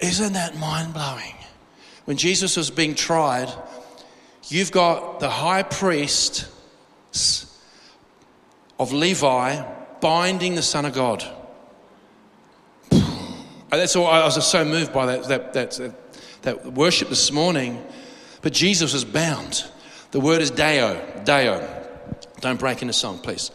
[0.00, 1.34] Isn't that mind blowing?
[2.06, 3.52] When Jesus was being tried,
[4.48, 6.48] you've got the high priest
[8.78, 9.62] of Levi
[10.00, 11.24] binding the Son of God.
[13.68, 15.94] That's all, I was just so moved by that, that, that,
[16.42, 17.84] that worship this morning.
[18.42, 19.64] But Jesus was bound.
[20.10, 21.79] The word is deo, deo.
[22.40, 23.50] Don't break in into song, please.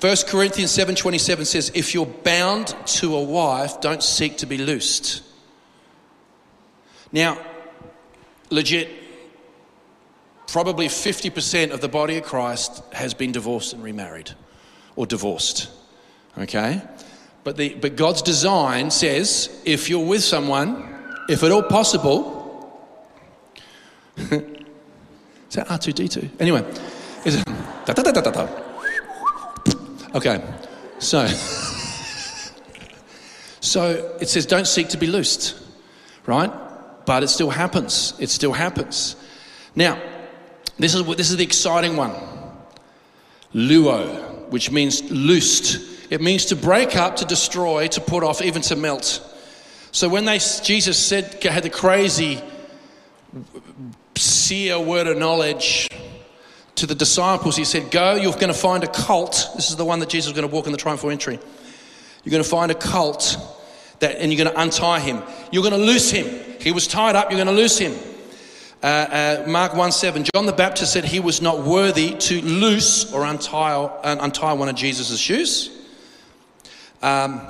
[0.00, 5.22] 1 Corinthians 7:27 says if you're bound to a wife don't seek to be loosed.
[7.10, 7.38] Now
[8.50, 8.88] legit
[10.46, 14.30] probably 50% of the body of Christ has been divorced and remarried
[14.96, 15.68] or divorced.
[16.38, 16.80] Okay?
[17.42, 20.94] But the but God's design says if you're with someone
[21.28, 22.46] if at all possible
[25.48, 26.40] Is that R2D2?
[26.40, 26.62] Anyway,
[27.24, 27.44] is it,
[27.86, 28.48] da, da, da, da, da,
[30.14, 30.42] Okay,
[30.98, 31.26] so
[33.60, 35.58] so it says don't seek to be loosed,
[36.26, 36.50] right?
[37.06, 38.14] But it still happens.
[38.18, 39.16] It still happens.
[39.74, 40.00] Now,
[40.78, 42.14] this is this is the exciting one.
[43.54, 45.78] Luo, which means loosed.
[46.10, 49.24] It means to break up, to destroy, to put off, even to melt.
[49.92, 52.40] So when they Jesus said had the crazy
[54.18, 55.88] seer word of knowledge
[56.76, 57.56] to the disciples.
[57.56, 59.50] He said, Go, you're going to find a cult.
[59.56, 61.38] This is the one that Jesus was going to walk in the triumphal entry.
[62.24, 63.36] You're going to find a cult
[64.00, 65.22] that, and you're going to untie him.
[65.50, 66.26] You're going to loose him.
[66.60, 67.94] He was tied up, you're going to loose him.
[68.80, 73.12] Uh, uh, Mark 1 7, John the Baptist said he was not worthy to loose
[73.12, 75.70] or untie, uh, untie one of Jesus' shoes.
[77.02, 77.40] Um,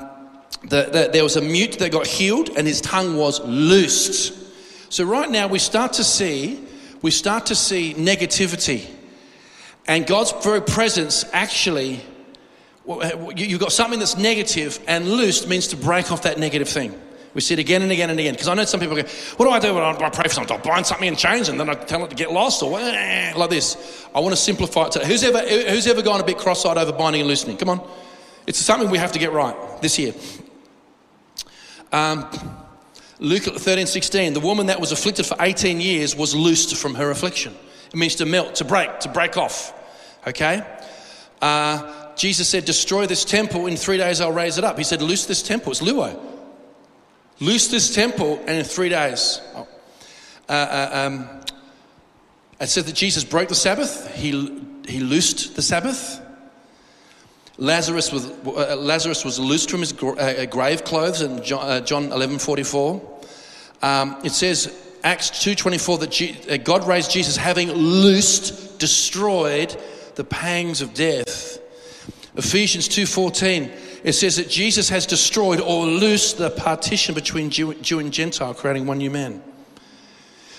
[0.62, 4.37] the, the, there was a mute that got healed and his tongue was loosed.
[4.90, 6.64] So right now we start to see,
[7.02, 8.86] we start to see negativity.
[9.86, 12.00] And God's very presence actually,
[13.36, 16.98] you've got something that's negative and loosed means to break off that negative thing.
[17.34, 18.32] We see it again and again and again.
[18.32, 19.02] Because I know some people go,
[19.36, 19.78] what do I do?
[19.78, 20.56] I pray for something.
[20.56, 23.50] I bind something and change and then I tell it to get lost or like
[23.50, 24.06] this.
[24.14, 24.92] I want to simplify it.
[24.92, 27.58] To, who's, ever, who's ever gone a bit cross-eyed over binding and loosening?
[27.58, 27.88] Come on.
[28.46, 30.14] It's something we have to get right this year.
[31.92, 32.26] Um,
[33.20, 37.10] Luke 13, 16, the woman that was afflicted for 18 years was loosed from her
[37.10, 37.54] affliction.
[37.88, 39.72] It means to melt, to break, to break off.
[40.26, 40.64] Okay?
[41.42, 44.78] Uh, Jesus said, Destroy this temple, in three days I'll raise it up.
[44.78, 45.72] He said, Loose this temple.
[45.72, 46.18] It's Luo.
[47.40, 49.40] Loose this temple, and in three days.
[49.54, 49.68] Oh.
[50.48, 51.28] Uh, uh, um,
[52.60, 54.30] it said that Jesus broke the Sabbath, he,
[54.86, 56.20] he loosed the Sabbath.
[57.58, 61.80] Lazarus was, uh, Lazarus was loosed from his gr- uh, grave clothes in John, uh,
[61.80, 63.20] John 11 44.
[63.82, 69.76] Um, it says, Acts 2.24, that uh, God raised Jesus having loosed, destroyed
[70.14, 71.58] the pangs of death.
[72.36, 77.98] Ephesians 2.14, it says that Jesus has destroyed or loosed the partition between Jew, Jew
[77.98, 79.42] and Gentile, creating one new man.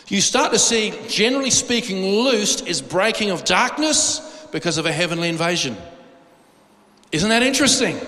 [0.09, 5.29] You start to see, generally speaking, loosed is breaking of darkness because of a heavenly
[5.29, 5.77] invasion.
[7.11, 7.99] Isn't that interesting?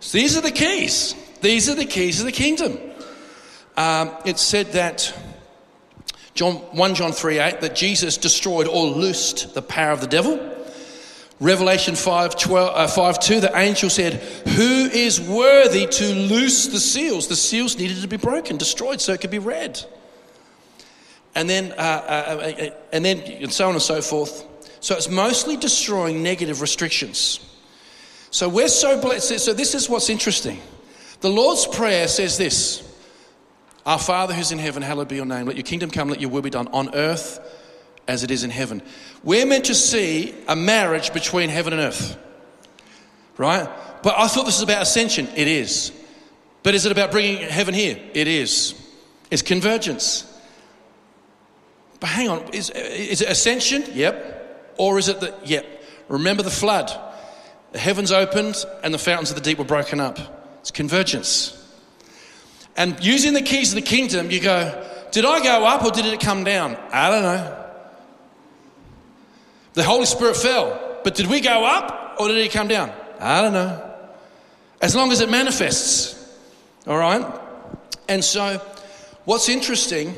[0.00, 1.14] So these are the keys.
[1.40, 2.78] These are the keys of the kingdom.
[3.76, 5.12] Um, it said that
[6.34, 10.56] John 1 John 3 8 that Jesus destroyed or loosed the power of the devil.
[11.40, 16.80] Revelation 5, 12, uh, 5 2, the angel said, Who is worthy to loose the
[16.80, 17.28] seals?
[17.28, 19.80] The seals needed to be broken, destroyed, so it could be read.
[21.36, 24.44] And then, uh, uh, uh, uh and then, and so on and so forth.
[24.80, 27.47] So it's mostly destroying negative restrictions.
[28.30, 29.40] So we're so blessed.
[29.40, 30.60] So this is what's interesting.
[31.20, 32.82] The Lord's Prayer says this
[33.86, 35.46] Our Father who's in heaven, hallowed be your name.
[35.46, 37.40] Let your kingdom come, let your will be done on earth
[38.06, 38.82] as it is in heaven.
[39.22, 42.16] We're meant to see a marriage between heaven and earth,
[43.36, 43.68] right?
[44.02, 45.28] But I thought this was about ascension.
[45.36, 45.92] It is.
[46.62, 47.98] But is it about bringing heaven here?
[48.14, 48.74] It is.
[49.30, 50.24] It's convergence.
[52.00, 53.84] But hang on, is, is it ascension?
[53.92, 54.74] Yep.
[54.78, 55.66] Or is it the, yep.
[56.08, 56.92] Remember the flood.
[57.72, 60.18] The heavens opened and the fountains of the deep were broken up.
[60.60, 61.54] It's convergence.
[62.76, 66.06] And using the keys of the kingdom, you go, did I go up or did
[66.06, 66.76] it come down?
[66.92, 67.64] I don't know.
[69.74, 71.00] The Holy Spirit fell.
[71.04, 72.92] But did we go up or did it come down?
[73.20, 73.84] I don't know.
[74.80, 76.14] As long as it manifests.
[76.86, 77.24] All right?
[78.08, 78.58] And so,
[79.24, 80.14] what's interesting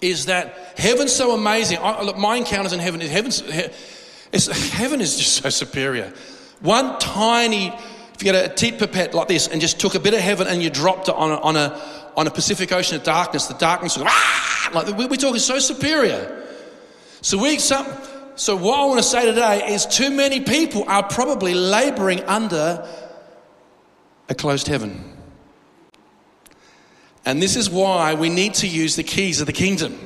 [0.00, 1.78] is that heaven's so amazing.
[1.80, 3.40] I, look, my encounters in heaven is heaven's,
[4.72, 6.12] heaven is just so superior.
[6.62, 10.14] One tiny, if you get a teat pipette like this and just took a bit
[10.14, 11.80] of heaven and you dropped it on a, on a,
[12.16, 16.46] on a Pacific Ocean of darkness, the darkness was, ah, like we're talking so superior.
[17.20, 17.86] So we, some,
[18.36, 22.88] so, what I want to say today is too many people are probably laboring under
[24.28, 25.16] a closed heaven.
[27.24, 29.98] And this is why we need to use the keys of the kingdom.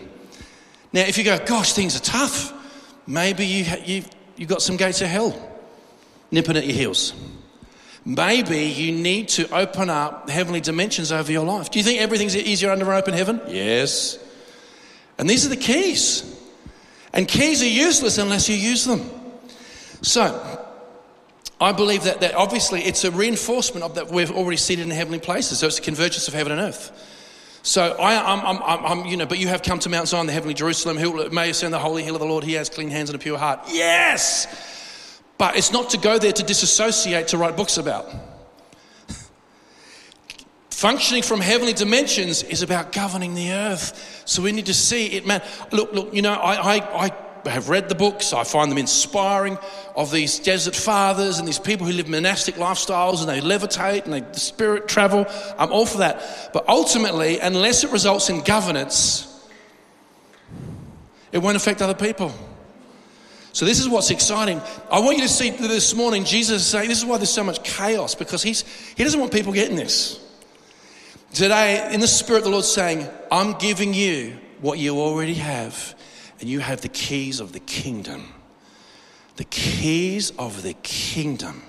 [0.92, 2.53] Now, if you go, gosh, things are tough,
[3.07, 4.05] maybe you, you,
[4.37, 5.56] you've got some gates of hell
[6.31, 7.12] nipping at your heels.
[8.05, 11.71] Maybe you need to open up heavenly dimensions over your life.
[11.71, 13.41] Do you think everything's easier under an open heaven?
[13.49, 14.19] Yes.
[15.19, 16.33] And these are the keys.
[17.12, 19.11] And keys are useless unless you use them.
[20.03, 20.62] So,
[21.61, 25.19] I believe that, that obviously it's a reinforcement of that we've already seated in heavenly
[25.19, 25.61] places.
[25.61, 26.93] So it's a convergence of heaven and earth.
[27.62, 30.27] So I, am I'm, I'm, I'm, you know, but you have come to Mount Zion,
[30.27, 32.45] the heavenly Jerusalem, who may ascend the holy hill of the Lord.
[32.45, 33.61] He has clean hands and a pure heart.
[33.73, 34.47] Yes,
[35.38, 38.11] but it's not to go there to disassociate to write books about.
[40.70, 44.22] Functioning from heavenly dimensions is about governing the earth.
[44.27, 45.42] So we need to see it, man.
[45.72, 47.11] Look, look, you know, I, I, I
[47.49, 49.57] have read the books, I find them inspiring
[49.94, 54.12] of these desert fathers and these people who live monastic lifestyles and they levitate and
[54.12, 55.27] they the spirit travel.
[55.59, 56.51] I'm all for that.
[56.53, 59.33] But ultimately, unless it results in governance,
[61.33, 62.35] it won't affect other people.
[63.57, 64.61] So this is what's exciting.
[64.90, 67.42] I want you to see this morning Jesus is saying this is why there's so
[67.42, 70.23] much chaos because he's he doesn't want people getting this.
[71.33, 75.95] Today, in the Spirit, the Lord's saying, I'm giving you what you already have,
[76.38, 78.31] and you have the keys of the kingdom.
[79.37, 81.62] The keys of the kingdom.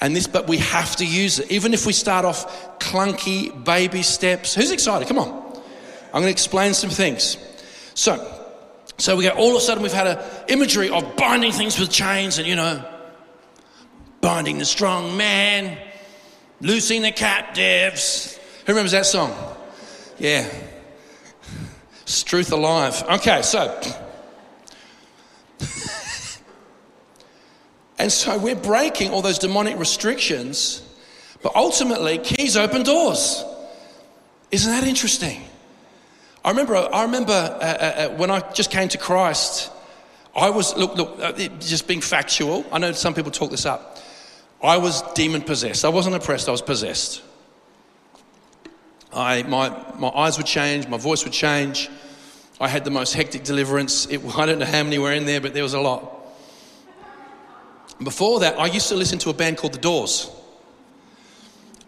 [0.00, 1.48] And this, but we have to use it.
[1.52, 4.52] Even if we start off clunky baby steps.
[4.52, 5.06] Who's excited?
[5.06, 5.28] Come on.
[5.28, 7.36] I'm going to explain some things.
[7.94, 8.33] So,
[8.98, 11.90] so we go, all of a sudden we've had an imagery of binding things with
[11.90, 12.84] chains and, you know,
[14.20, 15.76] binding the strong man,
[16.60, 19.34] loosing the captives, who remembers that song?
[20.18, 20.48] Yeah.
[22.02, 23.02] It's truth alive.
[23.02, 23.80] Okay, so.
[27.98, 30.82] and so we're breaking all those demonic restrictions,
[31.42, 33.44] but ultimately, keys open doors.
[34.50, 35.42] Isn't that interesting?
[36.44, 39.70] I remember, I remember uh, uh, uh when I just came to Christ,
[40.36, 42.66] I was, look, look, uh, just being factual.
[42.70, 43.98] I know some people talk this up.
[44.62, 45.84] I was demon possessed.
[45.84, 47.22] I wasn't oppressed, I was possessed.
[49.12, 51.88] I, my, my eyes would change, my voice would change.
[52.60, 54.06] I had the most hectic deliverance.
[54.06, 56.10] It, I don't know how many were in there, but there was a lot.
[58.02, 60.30] Before that, I used to listen to a band called The Doors.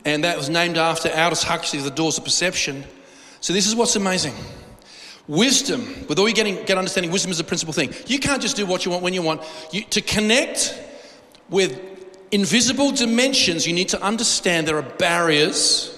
[0.04, 2.84] And that was named after Aldous Huxley, The Doors of Perception.
[3.40, 4.34] So this is what's amazing.
[5.28, 7.92] Wisdom, with all you getting, get understanding, wisdom is the principal thing.
[8.06, 9.42] You can't just do what you want when you want.
[9.72, 10.80] You, to connect
[11.48, 11.80] with
[12.30, 15.92] invisible dimensions, you need to understand there are barriers.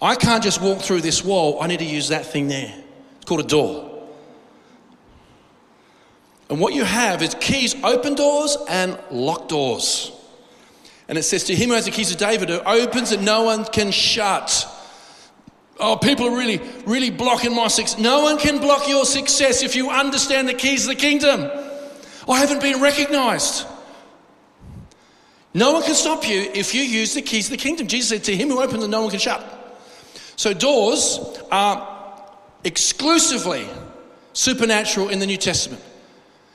[0.00, 2.74] I can't just walk through this wall, I need to use that thing there.
[3.16, 3.94] It's called a door.
[6.50, 10.12] And what you have is keys open doors and lock doors.
[11.08, 13.44] And it says, To him who has the keys of David, who opens and no
[13.44, 14.68] one can shut.
[15.80, 17.98] Oh, people are really, really blocking my success.
[17.98, 21.50] No one can block your success if you understand the keys of the kingdom.
[22.28, 23.66] I haven't been recognized.
[25.52, 27.86] No one can stop you if you use the keys of the kingdom.
[27.86, 29.42] Jesus said, To him who opens and no one can shut.
[30.36, 31.20] So doors
[31.50, 32.28] are
[32.64, 33.66] exclusively
[34.32, 35.82] supernatural in the New Testament.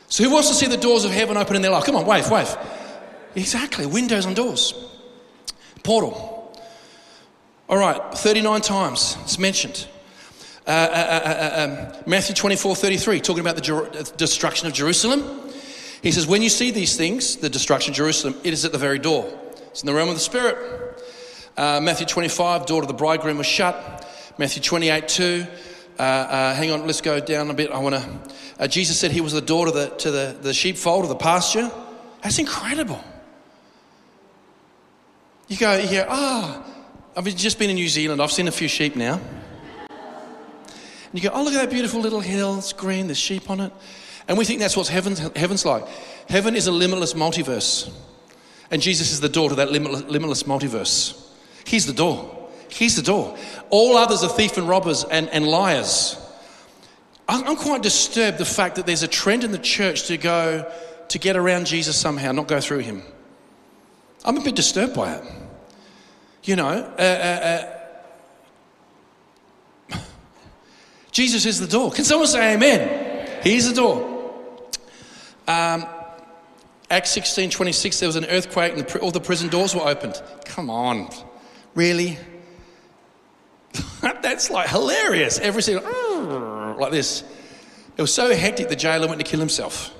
[0.09, 1.85] So who wants to see the doors of heaven open in their life?
[1.85, 2.53] Come on, wave, wave.
[3.35, 4.73] Exactly, windows and doors.
[5.83, 6.28] Portal.
[7.69, 9.87] All right, 39 times it's mentioned.
[10.65, 15.51] Uh, uh, uh, uh um, Matthew 24, 33, talking about the Jer- destruction of Jerusalem.
[16.01, 18.79] He says, When you see these things, the destruction of Jerusalem, it is at the
[18.79, 19.31] very door.
[19.67, 20.99] It's in the realm of the Spirit.
[21.55, 24.07] Uh, Matthew 25, door to the bridegroom was shut.
[24.39, 25.45] Matthew 28, 2.
[25.99, 27.69] Uh, uh, hang on, let's go down a bit.
[27.69, 28.19] I want to.
[28.57, 31.15] Uh, Jesus said he was the door to the, to the, the sheepfold, of the
[31.15, 31.69] pasture.
[32.23, 33.03] That's incredible.
[35.47, 36.78] You go, you hear, ah, oh,
[37.19, 38.21] I've just been in New Zealand.
[38.21, 39.19] I've seen a few sheep now.
[39.89, 42.59] And you go, oh, look at that beautiful little hill.
[42.59, 43.73] It's green, there's sheep on it.
[44.29, 45.85] And we think that's what heaven's, heaven's like.
[46.29, 47.91] Heaven is a limitless multiverse.
[48.71, 51.21] And Jesus is the door to that limitless, limitless multiverse.
[51.65, 52.47] He's the door.
[52.69, 53.37] He's the door.
[53.69, 56.17] All others are thief and robbers and, and liars.
[57.27, 60.71] I'm quite disturbed the fact that there's a trend in the church to go
[61.09, 63.03] to get around Jesus somehow, not go through him.
[64.23, 65.23] I'm a bit disturbed by it.
[66.43, 67.65] You know, uh, uh,
[69.91, 69.97] uh,
[71.11, 71.91] Jesus is the door.
[71.91, 73.41] Can someone say amen?
[73.43, 74.05] He's the door.
[75.47, 75.85] Um,
[76.91, 80.21] Acts 16 26, there was an earthquake and all the prison doors were opened.
[80.45, 81.09] Come on.
[81.75, 82.17] Really?
[84.01, 85.39] That's like hilarious.
[85.39, 85.83] Every single,
[86.79, 87.23] like this.
[87.97, 89.93] It was so hectic the jailer went to kill himself.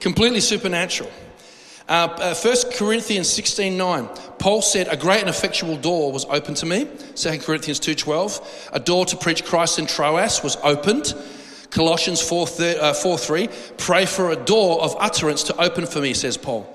[0.00, 1.10] Completely supernatural.
[1.86, 4.08] Uh, uh, 1 Corinthians 16 9,
[4.38, 6.88] Paul said, A great and effectual door was opened to me.
[7.14, 11.14] 2 Corinthians 2 12, a door to preach Christ in Troas was opened.
[11.70, 12.46] Colossians 4,
[12.80, 16.74] uh, 4 3, pray for a door of utterance to open for me, says Paul.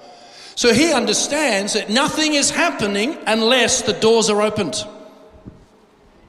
[0.54, 4.86] So he understands that nothing is happening unless the doors are opened.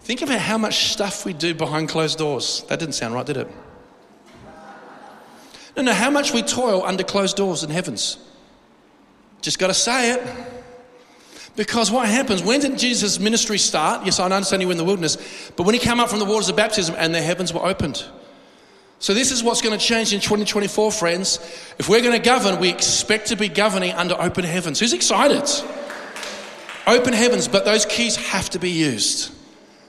[0.02, 2.64] Think about how much stuff we do behind closed doors.
[2.68, 3.48] That didn't sound right, did it?
[5.76, 8.18] No, no, how much we toil under closed doors in heavens.
[9.40, 10.22] Just got to say it.
[11.56, 14.06] Because what happens, when did Jesus' ministry start?
[14.06, 16.24] Yes, I understand you were in the wilderness, but when he came up from the
[16.24, 18.04] waters of baptism and the heavens were opened.
[18.98, 21.38] So, this is what's going to change in 2024, friends.
[21.78, 24.78] If we're going to govern, we expect to be governing under open heavens.
[24.78, 25.48] Who's excited?
[26.86, 29.32] Open heavens, but those keys have to be used.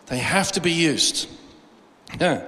[0.06, 1.30] They have to be used.
[2.20, 2.45] Yeah.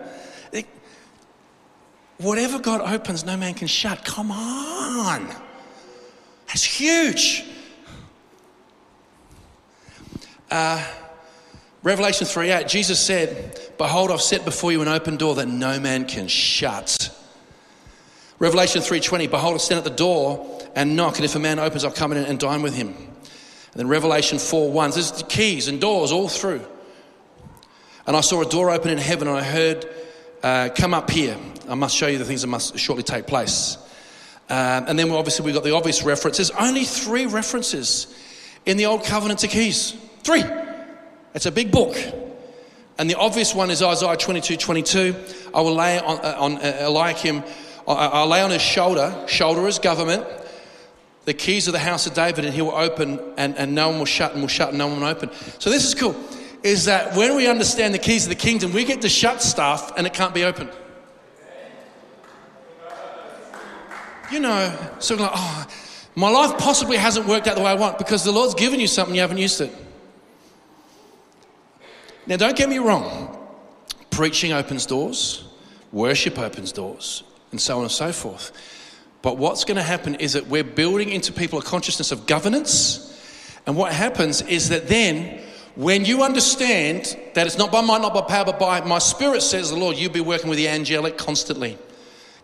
[2.17, 4.05] whatever God opens, no man can shut.
[4.05, 5.42] Come on.
[6.53, 7.43] That's huge.
[10.51, 10.85] Uh,
[11.81, 15.79] Revelation 3 8, Jesus said, Behold, I've set before you an open door that no
[15.79, 17.09] man can shut.
[18.37, 21.83] Revelation 3:20, behold, I stand at the door and knock, and if a man opens,
[21.83, 22.89] I'll come in and dine with him.
[22.89, 26.61] And then Revelation 4:1, there's the keys and doors all through.
[28.05, 29.89] And I saw a door open in heaven, and I heard,
[30.43, 31.37] uh, "Come up here.
[31.67, 33.77] I must show you the things that must shortly take place."
[34.49, 36.51] Um, and then obviously we've got the obvious references.
[36.51, 38.07] Only three references
[38.65, 39.95] in the Old Covenant to keys.
[40.23, 40.43] Three.
[41.33, 41.97] It's a big book.
[42.97, 45.15] And the obvious one is Isaiah 22 22.
[45.53, 47.43] I will lay on, uh, on uh, Eliakim,
[47.87, 50.25] I'll lay on his shoulder, shoulder his government,
[51.25, 53.99] the keys of the house of David, and he will open, and, and no one
[53.99, 55.31] will shut, and will shut, and no one will open.
[55.59, 56.15] So this is cool.
[56.61, 59.91] Is that when we understand the keys of the kingdom, we get to shut stuff
[59.97, 60.71] and it can't be opened.
[64.33, 65.67] You know, sort of like, oh,
[66.15, 68.87] my life possibly hasn't worked out the way I want because the Lord's given you
[68.87, 69.71] something you haven't used it.
[72.25, 73.37] Now, don't get me wrong.
[74.09, 75.45] Preaching opens doors,
[75.91, 78.51] worship opens doors, and so on and so forth.
[79.21, 83.09] But what's going to happen is that we're building into people a consciousness of governance.
[83.65, 85.41] And what happens is that then,
[85.75, 89.41] when you understand that it's not by might, not by power, but by my spirit,
[89.41, 91.77] says the Lord, you'll be working with the angelic constantly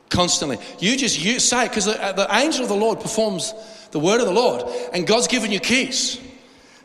[0.09, 0.57] constantly.
[0.79, 3.53] You just you say it because the, uh, the angel of the Lord performs
[3.91, 6.19] the word of the Lord, and God's given you keys.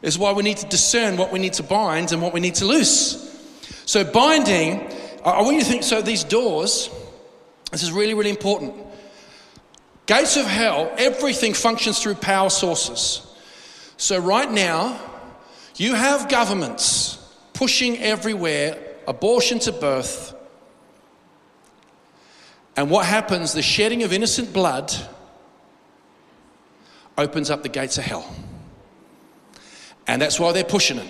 [0.02, 2.56] Is why we need to discern what we need to bind and what we need
[2.56, 3.30] to loose.
[3.86, 4.92] So binding,
[5.24, 5.82] I want you to think.
[5.82, 6.90] So these doors,
[7.72, 8.74] this is really really important.
[10.06, 13.26] Gates of hell, everything functions through power sources.
[13.96, 15.00] So, right now,
[15.76, 17.16] you have governments
[17.54, 20.33] pushing everywhere abortion to birth.
[22.76, 23.52] And what happens?
[23.52, 24.92] The shedding of innocent blood
[27.16, 28.34] opens up the gates of hell.
[30.06, 31.08] And that's why they're pushing it.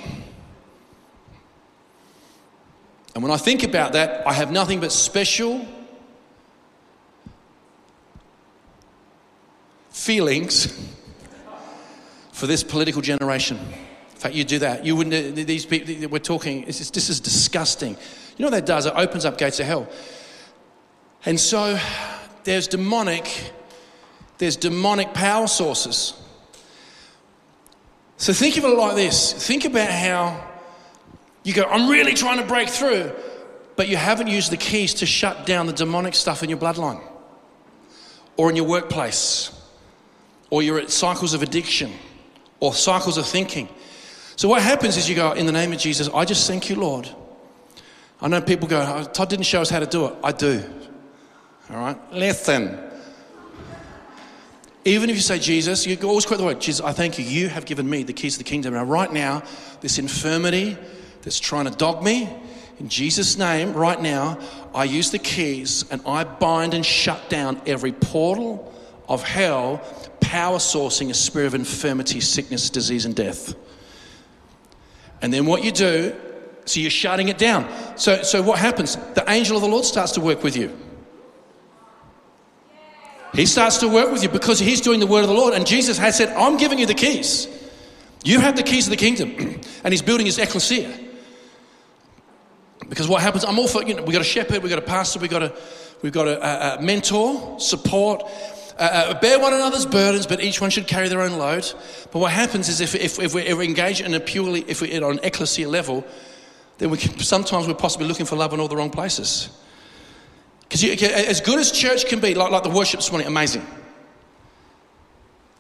[3.15, 5.67] And when I think about that, I have nothing but special
[9.91, 10.93] feelings
[12.33, 13.57] for this political generation.
[13.57, 14.85] In fact, you do that.
[14.85, 17.97] You wouldn't, these people, we're talking, this is, this is disgusting.
[18.37, 18.87] You know what that does?
[18.87, 19.89] It opens up gates of hell.
[21.27, 21.79] And so
[22.45, 23.53] there's demonic,
[24.39, 26.15] there's demonic power sources.
[28.17, 30.51] So think of it like this think about how
[31.43, 33.13] you go, I'm really trying to break through,
[33.77, 37.03] but you haven't used the keys to shut down the demonic stuff in your bloodline
[38.37, 39.51] or in your workplace
[40.51, 41.93] or you're at cycles of addiction
[42.61, 43.69] or cycles of thinking.
[44.37, 46.77] So what happens is you go, in the name of Jesus, I just thank you,
[46.77, 47.09] Lord.
[48.21, 50.15] I know people go, oh, Todd didn't show us how to do it.
[50.23, 50.65] I do.
[51.75, 52.13] All right?
[52.13, 52.79] Listen.
[54.85, 57.25] Even if you say Jesus, you always quote the word, Jesus, I thank you.
[57.25, 58.75] You have given me the keys to the kingdom.
[58.75, 59.43] Now, right now,
[59.81, 60.77] this infirmity
[61.23, 62.29] that's trying to dog me,
[62.79, 64.39] in Jesus' name, right now,
[64.73, 68.73] I use the keys and I bind and shut down every portal
[69.09, 69.79] of hell,
[70.21, 73.55] power sourcing a spirit of infirmity, sickness, disease, and death.
[75.23, 76.15] And then what you do,
[76.67, 77.69] so you're shutting it down.
[77.97, 78.95] So, so what happens?
[79.15, 80.84] The angel of the Lord starts to work with you.
[83.35, 85.55] He starts to work with you because he's doing the word of the Lord.
[85.55, 87.49] And Jesus has said, I'm giving you the keys.
[88.25, 89.35] You have the keys of the kingdom.
[89.85, 91.01] and he's building his ecclesia.
[92.89, 94.83] Because what happens, I'm all for, you know, we've got a shepherd, we've got a
[94.83, 95.53] pastor, we've got a,
[96.03, 98.23] we've got a, a, a mentor, support,
[98.79, 101.71] uh, bear one another's burdens, but each one should carry their own load.
[102.13, 105.19] But what happens is if, if, if we're engaged in a purely, if we're on
[105.19, 106.05] an ecclesia level,
[106.79, 109.49] then we can, sometimes we're possibly looking for love in all the wrong places.
[110.81, 113.67] Because as good as church can be, like, like the worship this morning, amazing.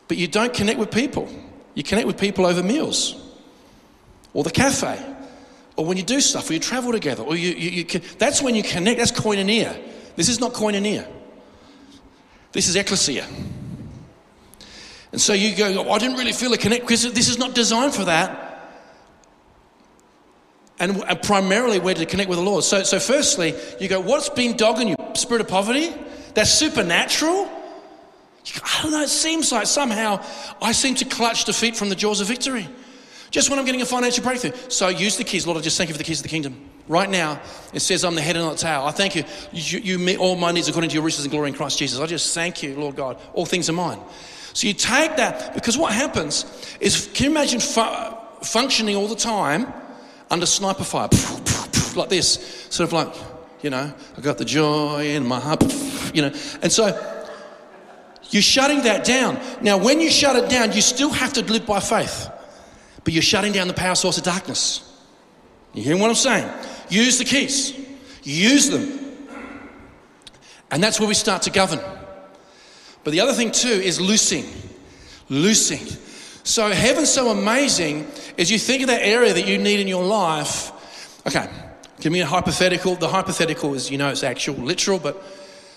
[0.09, 1.29] But you don't connect with people.
[1.75, 3.21] You connect with people over meals
[4.33, 5.01] or the cafe
[5.77, 8.55] or when you do stuff or you travel together or you, you, you that's when
[8.55, 8.99] you connect.
[8.99, 9.81] That's koinonia.
[10.17, 11.09] This is not koinonia.
[12.53, 13.27] This is ecclesia.
[15.11, 17.55] And so you go, oh, I didn't really feel a connect because this is not
[17.55, 18.44] designed for that.
[20.91, 22.63] And, primarily, we're to connect with the Lord.
[22.63, 24.97] So, so, firstly, you go, What's been dogging you?
[25.15, 25.95] Spirit of poverty?
[26.35, 27.51] That's supernatural?
[28.63, 30.23] I don't know, it seems like somehow
[30.61, 32.69] I seem to clutch defeat from the jaws of victory.
[33.31, 34.53] Just when I'm getting a financial breakthrough.
[34.69, 35.47] So use the keys.
[35.47, 36.71] Lord, I just thank you for the keys of the kingdom.
[36.87, 37.41] Right now,
[37.73, 38.83] it says I'm the head and not the tail.
[38.83, 39.25] I thank you.
[39.53, 41.99] You, you meet all my needs according to your riches and glory in Christ Jesus.
[41.99, 43.19] I just thank you, Lord God.
[43.33, 43.99] All things are mine.
[44.53, 46.45] So you take that, because what happens
[46.79, 49.73] is, can you imagine fu- functioning all the time
[50.35, 51.09] under sniper fire?
[51.97, 53.15] Like this, sort of like,
[53.63, 55.63] you know, I got the joy in my heart,
[56.13, 56.33] you know.
[56.61, 56.87] And so
[58.31, 59.41] you're shutting that down.
[59.63, 62.31] Now, when you shut it down, you still have to live by faith
[63.05, 64.91] but you're shutting down the power source of darkness.
[65.75, 66.51] You hearing what I'm saying?
[66.89, 67.75] Use the keys,
[68.23, 69.01] use them.
[70.71, 71.81] And that's where we start to govern.
[73.05, 74.47] But the other thing too is loosing.
[75.29, 75.87] Loosing.
[76.45, 78.07] So heaven's so amazing
[78.39, 80.73] as you think of that area that you need in your life.
[81.27, 81.49] Okay,
[82.01, 82.97] give me a hypothetical.
[82.97, 85.23] The hypothetical is, you know, it's actual, literal, but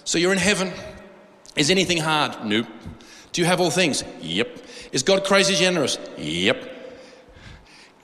[0.04, 0.74] so you're in heaven.
[1.56, 2.46] Is anything hard?
[2.46, 2.68] Nope.
[3.32, 4.04] Do you have all things?
[4.22, 4.60] Yep.
[4.92, 5.98] Is God crazy generous?
[6.18, 6.76] Yep.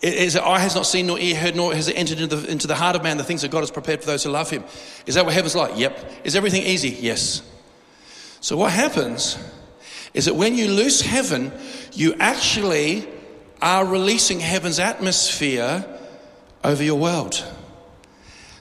[0.01, 2.49] Is it eye has not seen, nor ear heard, nor has it entered into the,
[2.49, 4.49] into the heart of man the things that God has prepared for those who love
[4.49, 4.63] him.
[5.05, 5.77] Is that what heaven's like?
[5.77, 6.23] Yep.
[6.23, 6.89] Is everything easy?
[6.89, 7.41] Yes.
[8.39, 9.37] So what happens
[10.13, 11.51] is that when you loose heaven,
[11.93, 13.07] you actually
[13.61, 15.85] are releasing heaven's atmosphere
[16.63, 17.43] over your world.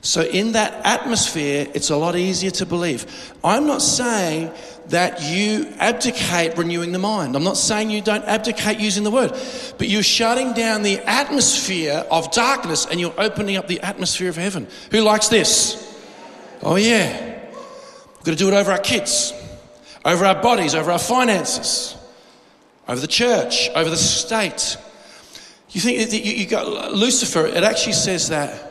[0.04, 3.32] So, in that atmosphere, it's a lot easier to believe.
[3.44, 4.52] I'm not saying
[4.88, 7.36] that you abdicate renewing the mind.
[7.36, 9.30] I'm not saying you don't abdicate using the word,
[9.78, 14.36] but you're shutting down the atmosphere of darkness and you're opening up the atmosphere of
[14.36, 14.66] heaven.
[14.90, 15.78] Who likes this?
[16.62, 17.38] Oh, yeah.
[18.16, 19.32] We've got to do it over our kids,
[20.04, 21.96] over our bodies, over our finances,
[22.88, 24.76] over the church, over the state.
[25.70, 28.70] You think you got Lucifer, it actually says that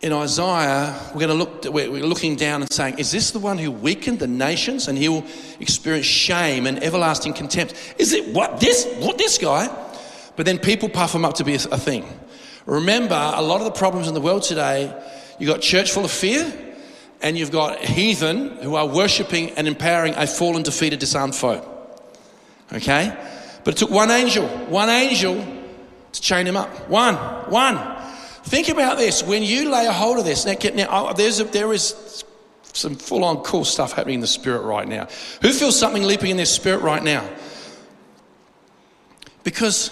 [0.00, 3.56] in Isaiah, we're going to look, we're looking down and saying, is this the one
[3.56, 5.24] who weakened the nations and he will
[5.60, 7.74] experience shame and everlasting contempt?
[7.98, 9.68] Is it what this, what this guy?
[10.34, 12.04] But then people puff him up to be a, a thing.
[12.66, 14.92] Remember, a lot of the problems in the world today,
[15.38, 16.71] you've got church full of fear
[17.22, 21.66] and you've got heathen who are worshipping and empowering a fallen, defeated, disarmed foe.
[22.72, 23.16] Okay?
[23.64, 25.44] But it took one angel, one angel
[26.12, 26.88] to chain him up.
[26.88, 27.14] One,
[27.50, 27.78] one.
[28.44, 29.22] Think about this.
[29.22, 32.24] When you lay a hold of this, now, now oh, there's a, there is
[32.72, 35.06] some full on cool stuff happening in the spirit right now.
[35.42, 37.28] Who feels something leaping in their spirit right now?
[39.44, 39.90] Because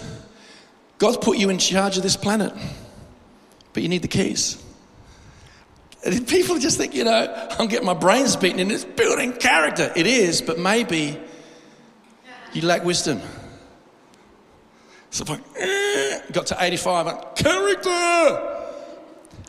[0.97, 2.53] God's put you in charge of this planet,
[3.73, 4.61] but you need the keys.
[6.03, 9.91] And people just think, you know, I'm getting my brains beaten and it's building character.
[9.95, 11.19] It is, but maybe
[12.53, 13.21] you lack wisdom.
[15.11, 18.67] So I eh, got to 85, I'm, character!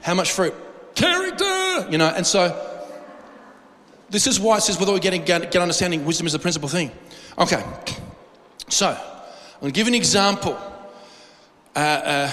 [0.03, 0.55] How much fruit?
[0.95, 1.89] Character!
[1.89, 2.73] You know, and so
[4.11, 6.91] this is why it says, whether we get, understanding, wisdom is the principal thing.
[7.39, 7.65] Okay,
[8.69, 10.59] so I'm going to give an example.
[11.75, 12.31] Uh, uh,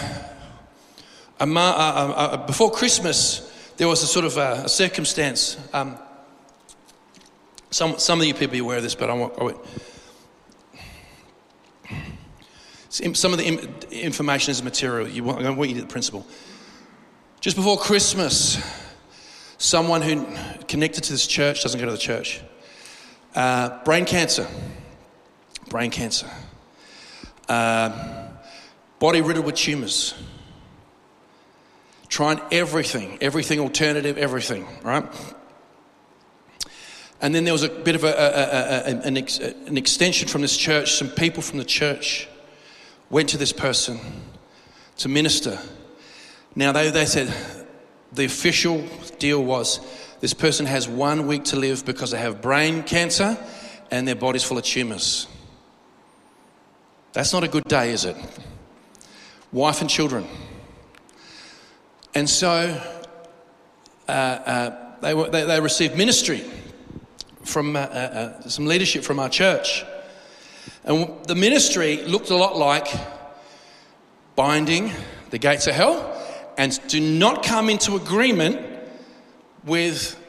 [1.40, 3.50] uh, uh, uh before Christmas,
[3.80, 5.58] there was a sort of a, a circumstance.
[5.72, 5.98] Um,
[7.72, 9.40] some, some of you people are aware of this, but I want.
[9.40, 9.58] I want
[12.90, 15.08] some of the information is material.
[15.08, 16.28] You want, I want you to the principle.
[17.40, 18.58] Just before Christmas,
[19.58, 20.28] someone who
[20.68, 22.42] connected to this church doesn't go to the church.
[23.34, 24.46] Uh, brain cancer.
[25.70, 26.30] Brain cancer.
[27.48, 28.28] Uh,
[29.00, 30.16] body riddled with tumors
[32.10, 35.06] trying everything, everything alternative, everything, right?
[37.22, 40.42] And then there was a bit of a, a, a, an, ex, an extension from
[40.42, 40.94] this church.
[40.94, 42.28] Some people from the church
[43.10, 44.00] went to this person
[44.98, 45.60] to minister.
[46.56, 47.34] Now, they, they said
[48.12, 48.84] the official
[49.20, 49.80] deal was
[50.20, 53.38] this person has one week to live because they have brain cancer
[53.92, 55.28] and their body's full of tumors.
[57.14, 58.16] That's not a good day, is it?
[59.52, 60.28] Wife and children.
[62.16, 62.82] And so
[64.08, 66.44] uh, uh, they, were, they, they, received ministry
[67.44, 69.84] from uh, uh, uh, some leadership from our church.
[70.84, 72.88] And the ministry looked a lot like
[74.36, 74.92] binding
[75.30, 76.16] the gates of hell
[76.58, 78.60] and do not come into agreement
[79.64, 80.20] with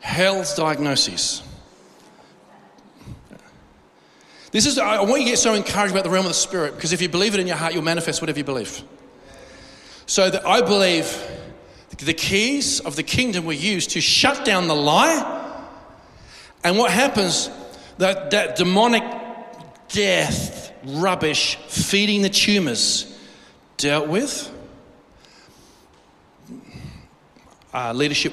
[0.00, 1.42] hell's diagnoses.
[4.50, 6.74] This is, I want you to get so encouraged about the realm of the spirit
[6.74, 8.82] because if you believe it in your heart, you'll manifest whatever you believe.
[10.08, 11.22] So that I believe
[11.98, 15.66] the keys of the kingdom were used to shut down the lie.
[16.64, 17.50] And what happens,
[17.98, 19.04] that, that demonic
[19.88, 23.18] death, rubbish, feeding the tumors,
[23.76, 24.50] dealt with.
[27.74, 28.32] Uh, leadership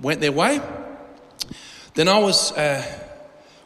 [0.00, 0.60] went their way.
[1.94, 2.84] Then I was uh,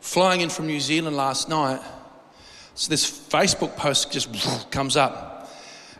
[0.00, 1.82] flying in from New Zealand last night.
[2.74, 4.32] So this Facebook post just
[4.70, 5.52] comes up.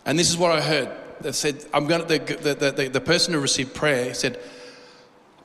[0.06, 3.00] And this is what I heard they said, I'm going to, the, the, the, the
[3.00, 4.38] person who received prayer said,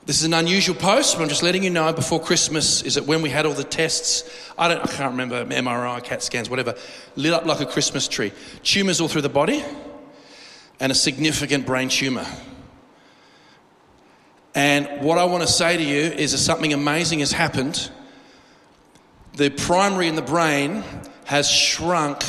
[0.06, 3.06] this is an unusual post, but I'm just letting you know before Christmas is that
[3.06, 4.28] when we had all the tests,
[4.58, 6.74] I don't, I can't remember, MRI, CAT scans, whatever,
[7.16, 8.32] lit up like a Christmas tree.
[8.62, 9.64] Tumors all through the body
[10.80, 12.26] and a significant brain tumor.
[14.54, 17.90] And what I want to say to you is that something amazing has happened.
[19.34, 20.82] The primary in the brain
[21.24, 22.22] has shrunk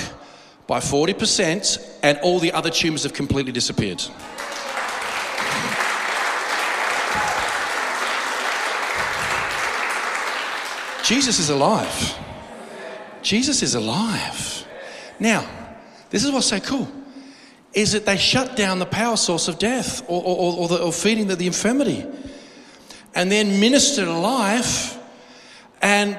[0.71, 4.01] by 40%, and all the other tumours have completely disappeared.
[11.03, 12.17] Jesus is alive.
[13.21, 14.65] Jesus is alive.
[15.19, 15.45] Now,
[16.09, 16.87] this is what's so cool
[17.73, 20.93] is that they shut down the power source of death or, or, or, the, or
[20.93, 22.05] feeding the, the infirmity
[23.13, 24.97] and then ministered life
[25.81, 26.17] and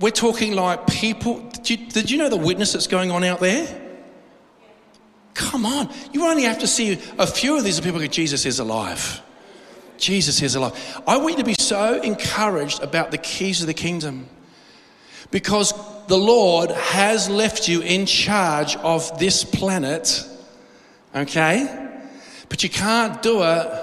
[0.00, 1.50] we're talking like people.
[1.64, 3.80] Did you, did you know the witness that's going on out there?
[5.32, 5.90] Come on.
[6.12, 9.22] You only have to see a few of these people go, Jesus is alive.
[9.96, 11.02] Jesus is alive.
[11.06, 14.28] I want you to be so encouraged about the keys of the kingdom
[15.30, 15.72] because
[16.06, 20.22] the Lord has left you in charge of this planet,
[21.14, 21.90] okay?
[22.50, 23.82] But you can't do it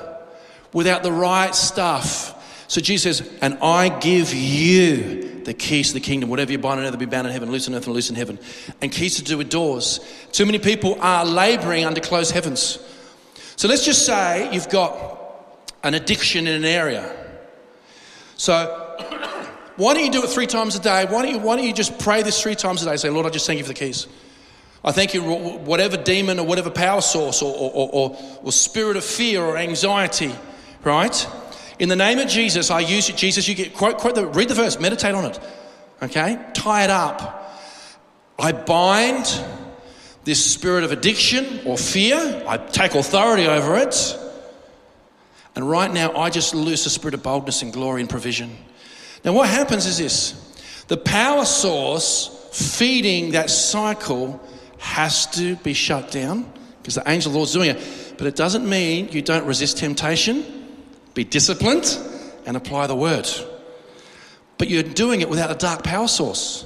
[0.72, 2.38] without the right stuff.
[2.72, 6.30] So Jesus says, and I give you the keys to the kingdom.
[6.30, 8.10] Whatever you bind on earth will be bound in heaven, loose on earth and loose
[8.10, 8.40] in heaven.
[8.82, 10.00] And keys to do with doors.
[10.32, 12.80] Too many people are laboring under closed heavens.
[13.58, 15.20] So let's just say you've got
[15.84, 17.14] an addiction in an area.
[18.38, 18.56] So
[19.76, 21.04] why don't you do it three times a day?
[21.04, 22.96] Why don't you, why don't you just pray this three times a day?
[22.96, 24.08] Say, Lord, I just thank you for the keys.
[24.82, 29.04] I thank you, whatever demon or whatever power source or, or, or, or spirit of
[29.04, 30.34] fear or anxiety,
[30.86, 31.28] right?
[31.82, 33.18] In the name of Jesus, I use it.
[33.18, 35.40] Jesus, you get, quote, quote the, read the verse, meditate on it.
[36.04, 36.38] Okay?
[36.54, 37.58] Tie it up.
[38.38, 39.26] I bind
[40.24, 42.44] this spirit of addiction or fear.
[42.48, 44.16] I take authority over it.
[45.56, 48.56] And right now, I just loose a spirit of boldness and glory and provision.
[49.26, 54.40] Now, what happens is this the power source feeding that cycle
[54.78, 56.46] has to be shut down
[56.78, 58.14] because the angel of the Lord's doing it.
[58.20, 60.61] But it doesn't mean you don't resist temptation,
[61.14, 61.98] be disciplined,
[62.46, 63.28] and apply the word.
[64.58, 66.66] But you're doing it without a dark power source.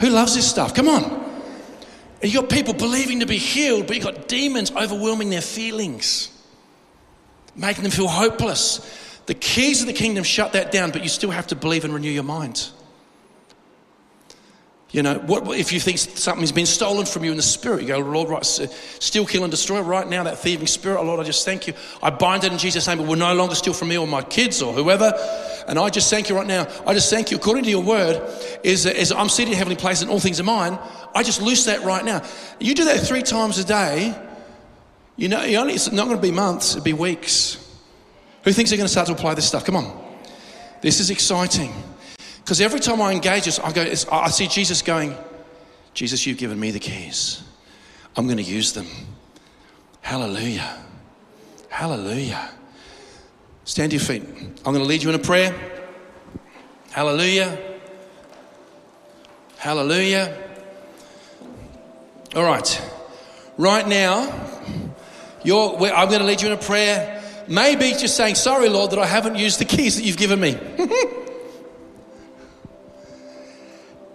[0.00, 0.74] Who loves this stuff?
[0.74, 1.04] Come on.
[2.22, 6.30] And you got people believing to be healed, but you got demons overwhelming their feelings,
[7.54, 8.80] making them feel hopeless.
[9.26, 11.92] The keys of the kingdom shut that down, but you still have to believe and
[11.92, 12.68] renew your mind.
[14.96, 17.88] You know, what, if you think something's been stolen from you in the spirit, you
[17.88, 21.04] go, Lord, right, steal, kill, and destroy right now, that thieving spirit.
[21.04, 21.74] Lord, I just thank you.
[22.02, 24.22] I bind it in Jesus' name, but will no longer steal from me or my
[24.22, 25.12] kids or whoever.
[25.68, 26.66] And I just thank you right now.
[26.86, 28.22] I just thank you, according to your word,
[28.62, 30.78] is, is I'm seated in heavenly places and all things are mine.
[31.14, 32.22] I just loose that right now.
[32.58, 34.18] You do that three times a day,
[35.16, 37.62] you know, only, it's not going to be months, it'll be weeks.
[38.44, 39.66] Who thinks they're going to start to apply this stuff?
[39.66, 40.04] Come on.
[40.80, 41.74] This is exciting.
[42.46, 43.82] Because every time I engage this, I, go,
[44.12, 45.16] I see Jesus going,
[45.94, 47.42] Jesus, you've given me the keys.
[48.16, 48.86] I'm going to use them.
[50.00, 50.78] Hallelujah.
[51.68, 52.48] Hallelujah.
[53.64, 54.22] Stand to your feet.
[54.22, 55.58] I'm going to lead you in a prayer.
[56.92, 57.58] Hallelujah.
[59.56, 60.38] Hallelujah.
[62.36, 62.90] All right.
[63.58, 64.20] Right now,
[65.42, 67.24] I'm going to lead you in a prayer.
[67.48, 70.56] Maybe just saying, Sorry, Lord, that I haven't used the keys that you've given me.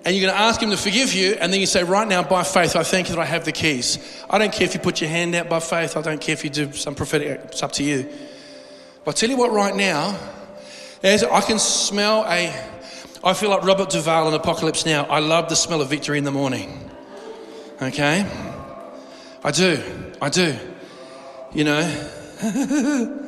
[0.03, 2.23] and you're going to ask him to forgive you, and then you say, Right now,
[2.23, 3.99] by faith, I thank you that I have the keys.
[4.29, 6.43] I don't care if you put your hand out by faith, I don't care if
[6.43, 8.09] you do some prophetic, it's up to you.
[9.03, 10.17] But I'll tell you what, right now,
[11.03, 12.53] as I can smell a,
[13.23, 15.05] I feel like Robert Duvall in Apocalypse Now.
[15.05, 16.89] I love the smell of victory in the morning.
[17.81, 18.25] Okay?
[19.43, 19.81] I do.
[20.21, 20.57] I do.
[21.53, 23.17] You know?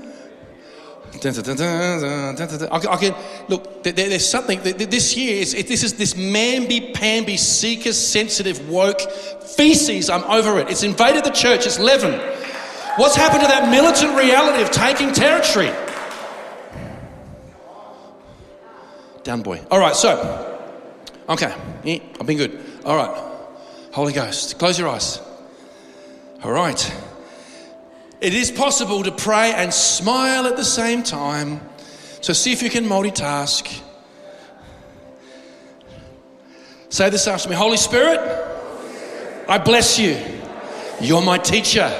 [1.15, 3.15] I can,
[3.47, 10.09] look, there's something, this year, is, this is this mamby-pamby, seeker-sensitive, woke feces.
[10.09, 10.69] I'm over it.
[10.69, 11.65] It's invaded the church.
[11.65, 12.19] It's leaven.
[12.97, 15.71] What's happened to that militant reality of taking territory?
[19.23, 19.61] Down, boy.
[19.71, 20.59] All right, so,
[21.29, 21.53] okay,
[22.19, 22.59] I've been good.
[22.85, 23.15] All right,
[23.93, 25.21] Holy Ghost, close your eyes.
[26.43, 26.93] All right.
[28.23, 31.59] It is possible to pray and smile at the same time.
[32.21, 33.81] So see if you can multitask.
[36.87, 38.21] Say this after me Holy Spirit,
[39.49, 40.17] I bless you.
[41.01, 41.91] You're my teacher.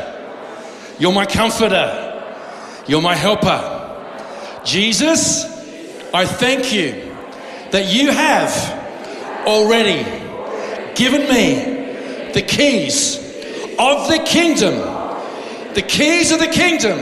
[0.98, 2.24] You're my comforter.
[2.88, 4.62] You're my helper.
[4.64, 5.44] Jesus,
[6.14, 7.18] I thank you
[7.72, 10.06] that you have already
[10.96, 13.18] given me the keys
[13.78, 15.03] of the kingdom
[15.76, 17.00] the keys of the kingdom,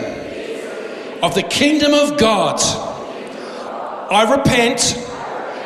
[1.24, 2.60] of the kingdom of God.
[4.12, 4.82] I repent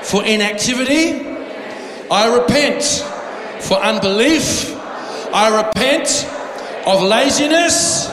[0.03, 1.27] for inactivity.
[2.11, 2.83] I repent
[3.61, 4.75] for unbelief.
[5.33, 6.27] I repent
[6.85, 8.09] of laziness.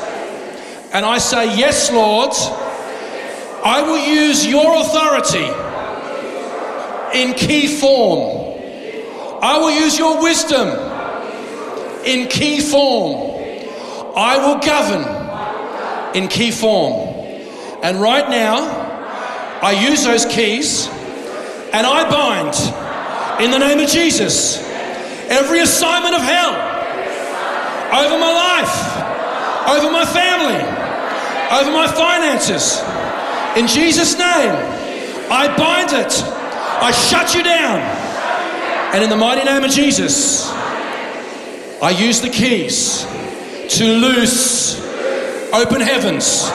[0.93, 2.33] And I say, Yes, Lord,
[3.65, 5.49] I will use your authority
[7.15, 8.49] in key form.
[9.43, 10.69] I will use your wisdom
[12.05, 13.32] in key form.
[14.15, 17.09] I will govern in key form.
[17.83, 18.91] And right now,
[19.63, 20.89] I use those keys
[21.73, 22.55] and I bind
[23.43, 24.63] in the name of Jesus
[25.31, 26.53] every assignment of hell
[27.93, 28.75] over my life,
[29.77, 30.61] over my family,
[31.59, 32.81] over my finances.
[33.57, 34.55] In Jesus' name,
[35.31, 36.23] I bind it.
[36.83, 37.81] I shut you down.
[38.95, 40.51] And in the mighty name of Jesus,
[41.81, 43.07] I use the keys
[43.73, 44.79] to loose
[45.55, 46.51] open heavens,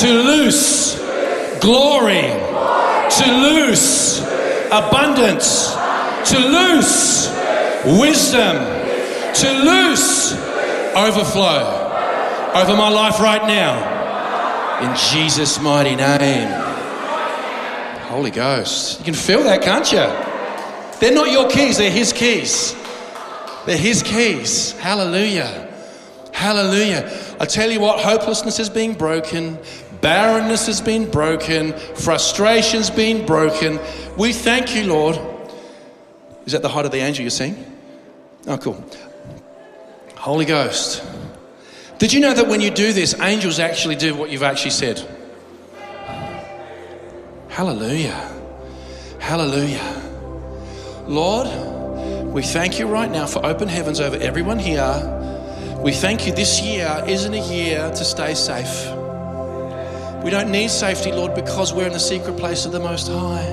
[0.00, 0.98] to loose
[1.60, 4.20] glory, to loose
[4.66, 5.72] abundance,
[6.24, 7.28] to loose
[8.00, 8.56] wisdom,
[9.32, 10.32] to loose
[10.96, 11.86] overflow
[12.54, 13.98] over my life right now.
[14.80, 16.48] In Jesus' mighty name.
[18.08, 18.98] Holy Ghost.
[18.98, 19.98] You can feel that, can't you?
[20.98, 22.74] They're not your keys, they're His keys.
[23.66, 24.72] They're His keys.
[24.72, 25.69] Hallelujah.
[26.32, 27.10] Hallelujah.
[27.38, 29.58] I tell you what, hopelessness is being broken,
[30.00, 33.78] barrenness has been broken, frustration's been broken.
[34.16, 35.18] We thank you, Lord.
[36.46, 37.64] Is that the height of the angel you're seeing?
[38.46, 38.84] Oh, cool.
[40.16, 41.04] Holy Ghost.
[41.98, 45.06] Did you know that when you do this, angels actually do what you've actually said?
[47.48, 48.32] Hallelujah.
[49.18, 50.02] Hallelujah.
[51.06, 51.48] Lord,
[52.32, 55.19] we thank you right now for open heavens over everyone here
[55.82, 58.86] we thank you this year isn't a year to stay safe.
[60.22, 63.46] We don't need safety, Lord, because we're in the secret place of the Most High.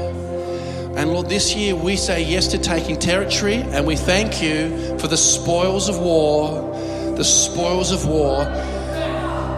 [0.97, 5.07] And Lord, this year we say yes to taking territory and we thank you for
[5.07, 6.73] the spoils of war,
[7.15, 8.43] the spoils of war.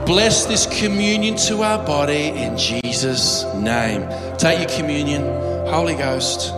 [0.05, 4.07] Bless this communion to our body in Jesus' name.
[4.38, 5.24] Take your communion,
[5.67, 6.53] Holy Ghost.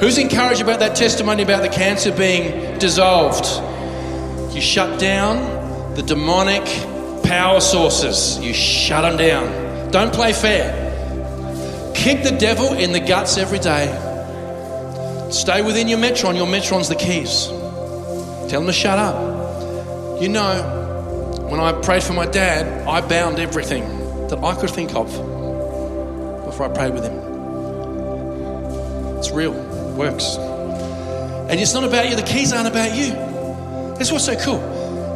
[0.00, 3.44] Who's encouraged about that testimony about the cancer being dissolved?
[4.54, 6.64] You shut down the demonic
[7.24, 9.90] power sources, you shut them down.
[9.90, 11.92] Don't play fair.
[11.94, 13.86] Kick the devil in the guts every day.
[15.32, 16.36] Stay within your metron.
[16.36, 17.46] Your metron's the keys.
[18.48, 20.22] Tell him to shut up.
[20.22, 23.82] You know, when I prayed for my dad, I bound everything
[24.28, 25.06] that I could think of
[26.44, 27.18] before I prayed with him.
[29.18, 30.36] It's real, it works.
[31.50, 33.23] And it's not about you, the keys aren't about you.
[33.96, 34.60] That's what's so cool.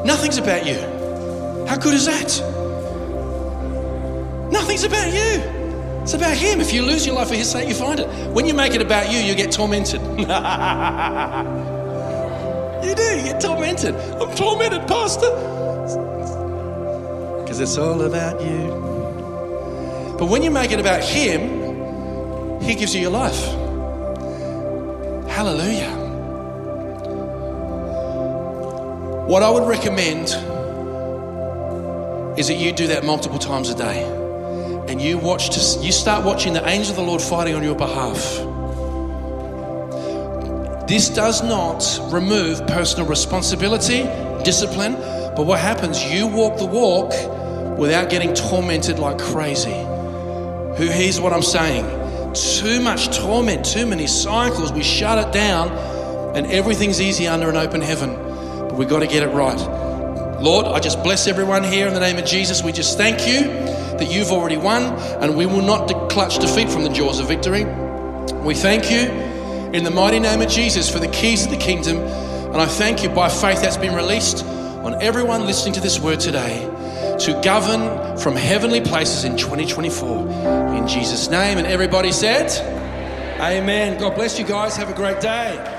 [0.05, 0.79] Nothing's about you.
[1.66, 2.41] How good is that?
[4.51, 5.43] Nothing's about you.
[6.03, 6.61] It's about Him.
[6.61, 8.09] If you lose your life for His sake, you find it.
[8.33, 10.01] When you make it about you, you get tormented.
[10.11, 10.14] you
[12.95, 13.95] do, you get tormented.
[13.95, 15.29] I'm tormented, Pastor.
[17.43, 18.68] Because it's all about you.
[20.18, 23.39] But when you make it about Him, He gives you your life.
[25.29, 25.97] Hallelujah.
[29.29, 30.29] What I would recommend
[32.39, 34.03] is that you do that multiple times a day.
[34.89, 37.74] And you watch to, you start watching the angels of the Lord fighting on your
[37.74, 38.16] behalf.
[40.89, 44.05] This does not remove personal responsibility,
[44.45, 44.95] discipline,
[45.37, 47.12] but what happens, you walk the walk
[47.79, 49.76] without getting tormented like crazy.
[50.79, 51.85] Who hears what I'm saying?
[52.33, 54.72] Too much torment, too many cycles.
[54.72, 55.68] We shut it down,
[56.35, 58.28] and everything's easy under an open heaven.
[58.79, 59.59] We've got to get it right.
[60.41, 62.62] Lord, I just bless everyone here in the name of Jesus.
[62.62, 63.43] We just thank you
[63.99, 64.85] that you've already won,
[65.20, 67.64] and we will not clutch defeat from the jaws of victory.
[68.45, 69.01] We thank you
[69.72, 73.03] in the mighty name of Jesus for the keys of the kingdom, and I thank
[73.03, 76.62] you by faith that's been released on everyone listening to this word today
[77.18, 80.31] to govern from heavenly places in 2024.
[80.76, 82.49] In Jesus' name, and everybody said,
[83.41, 83.99] Amen.
[83.99, 84.76] God bless you guys.
[84.76, 85.78] Have a great day.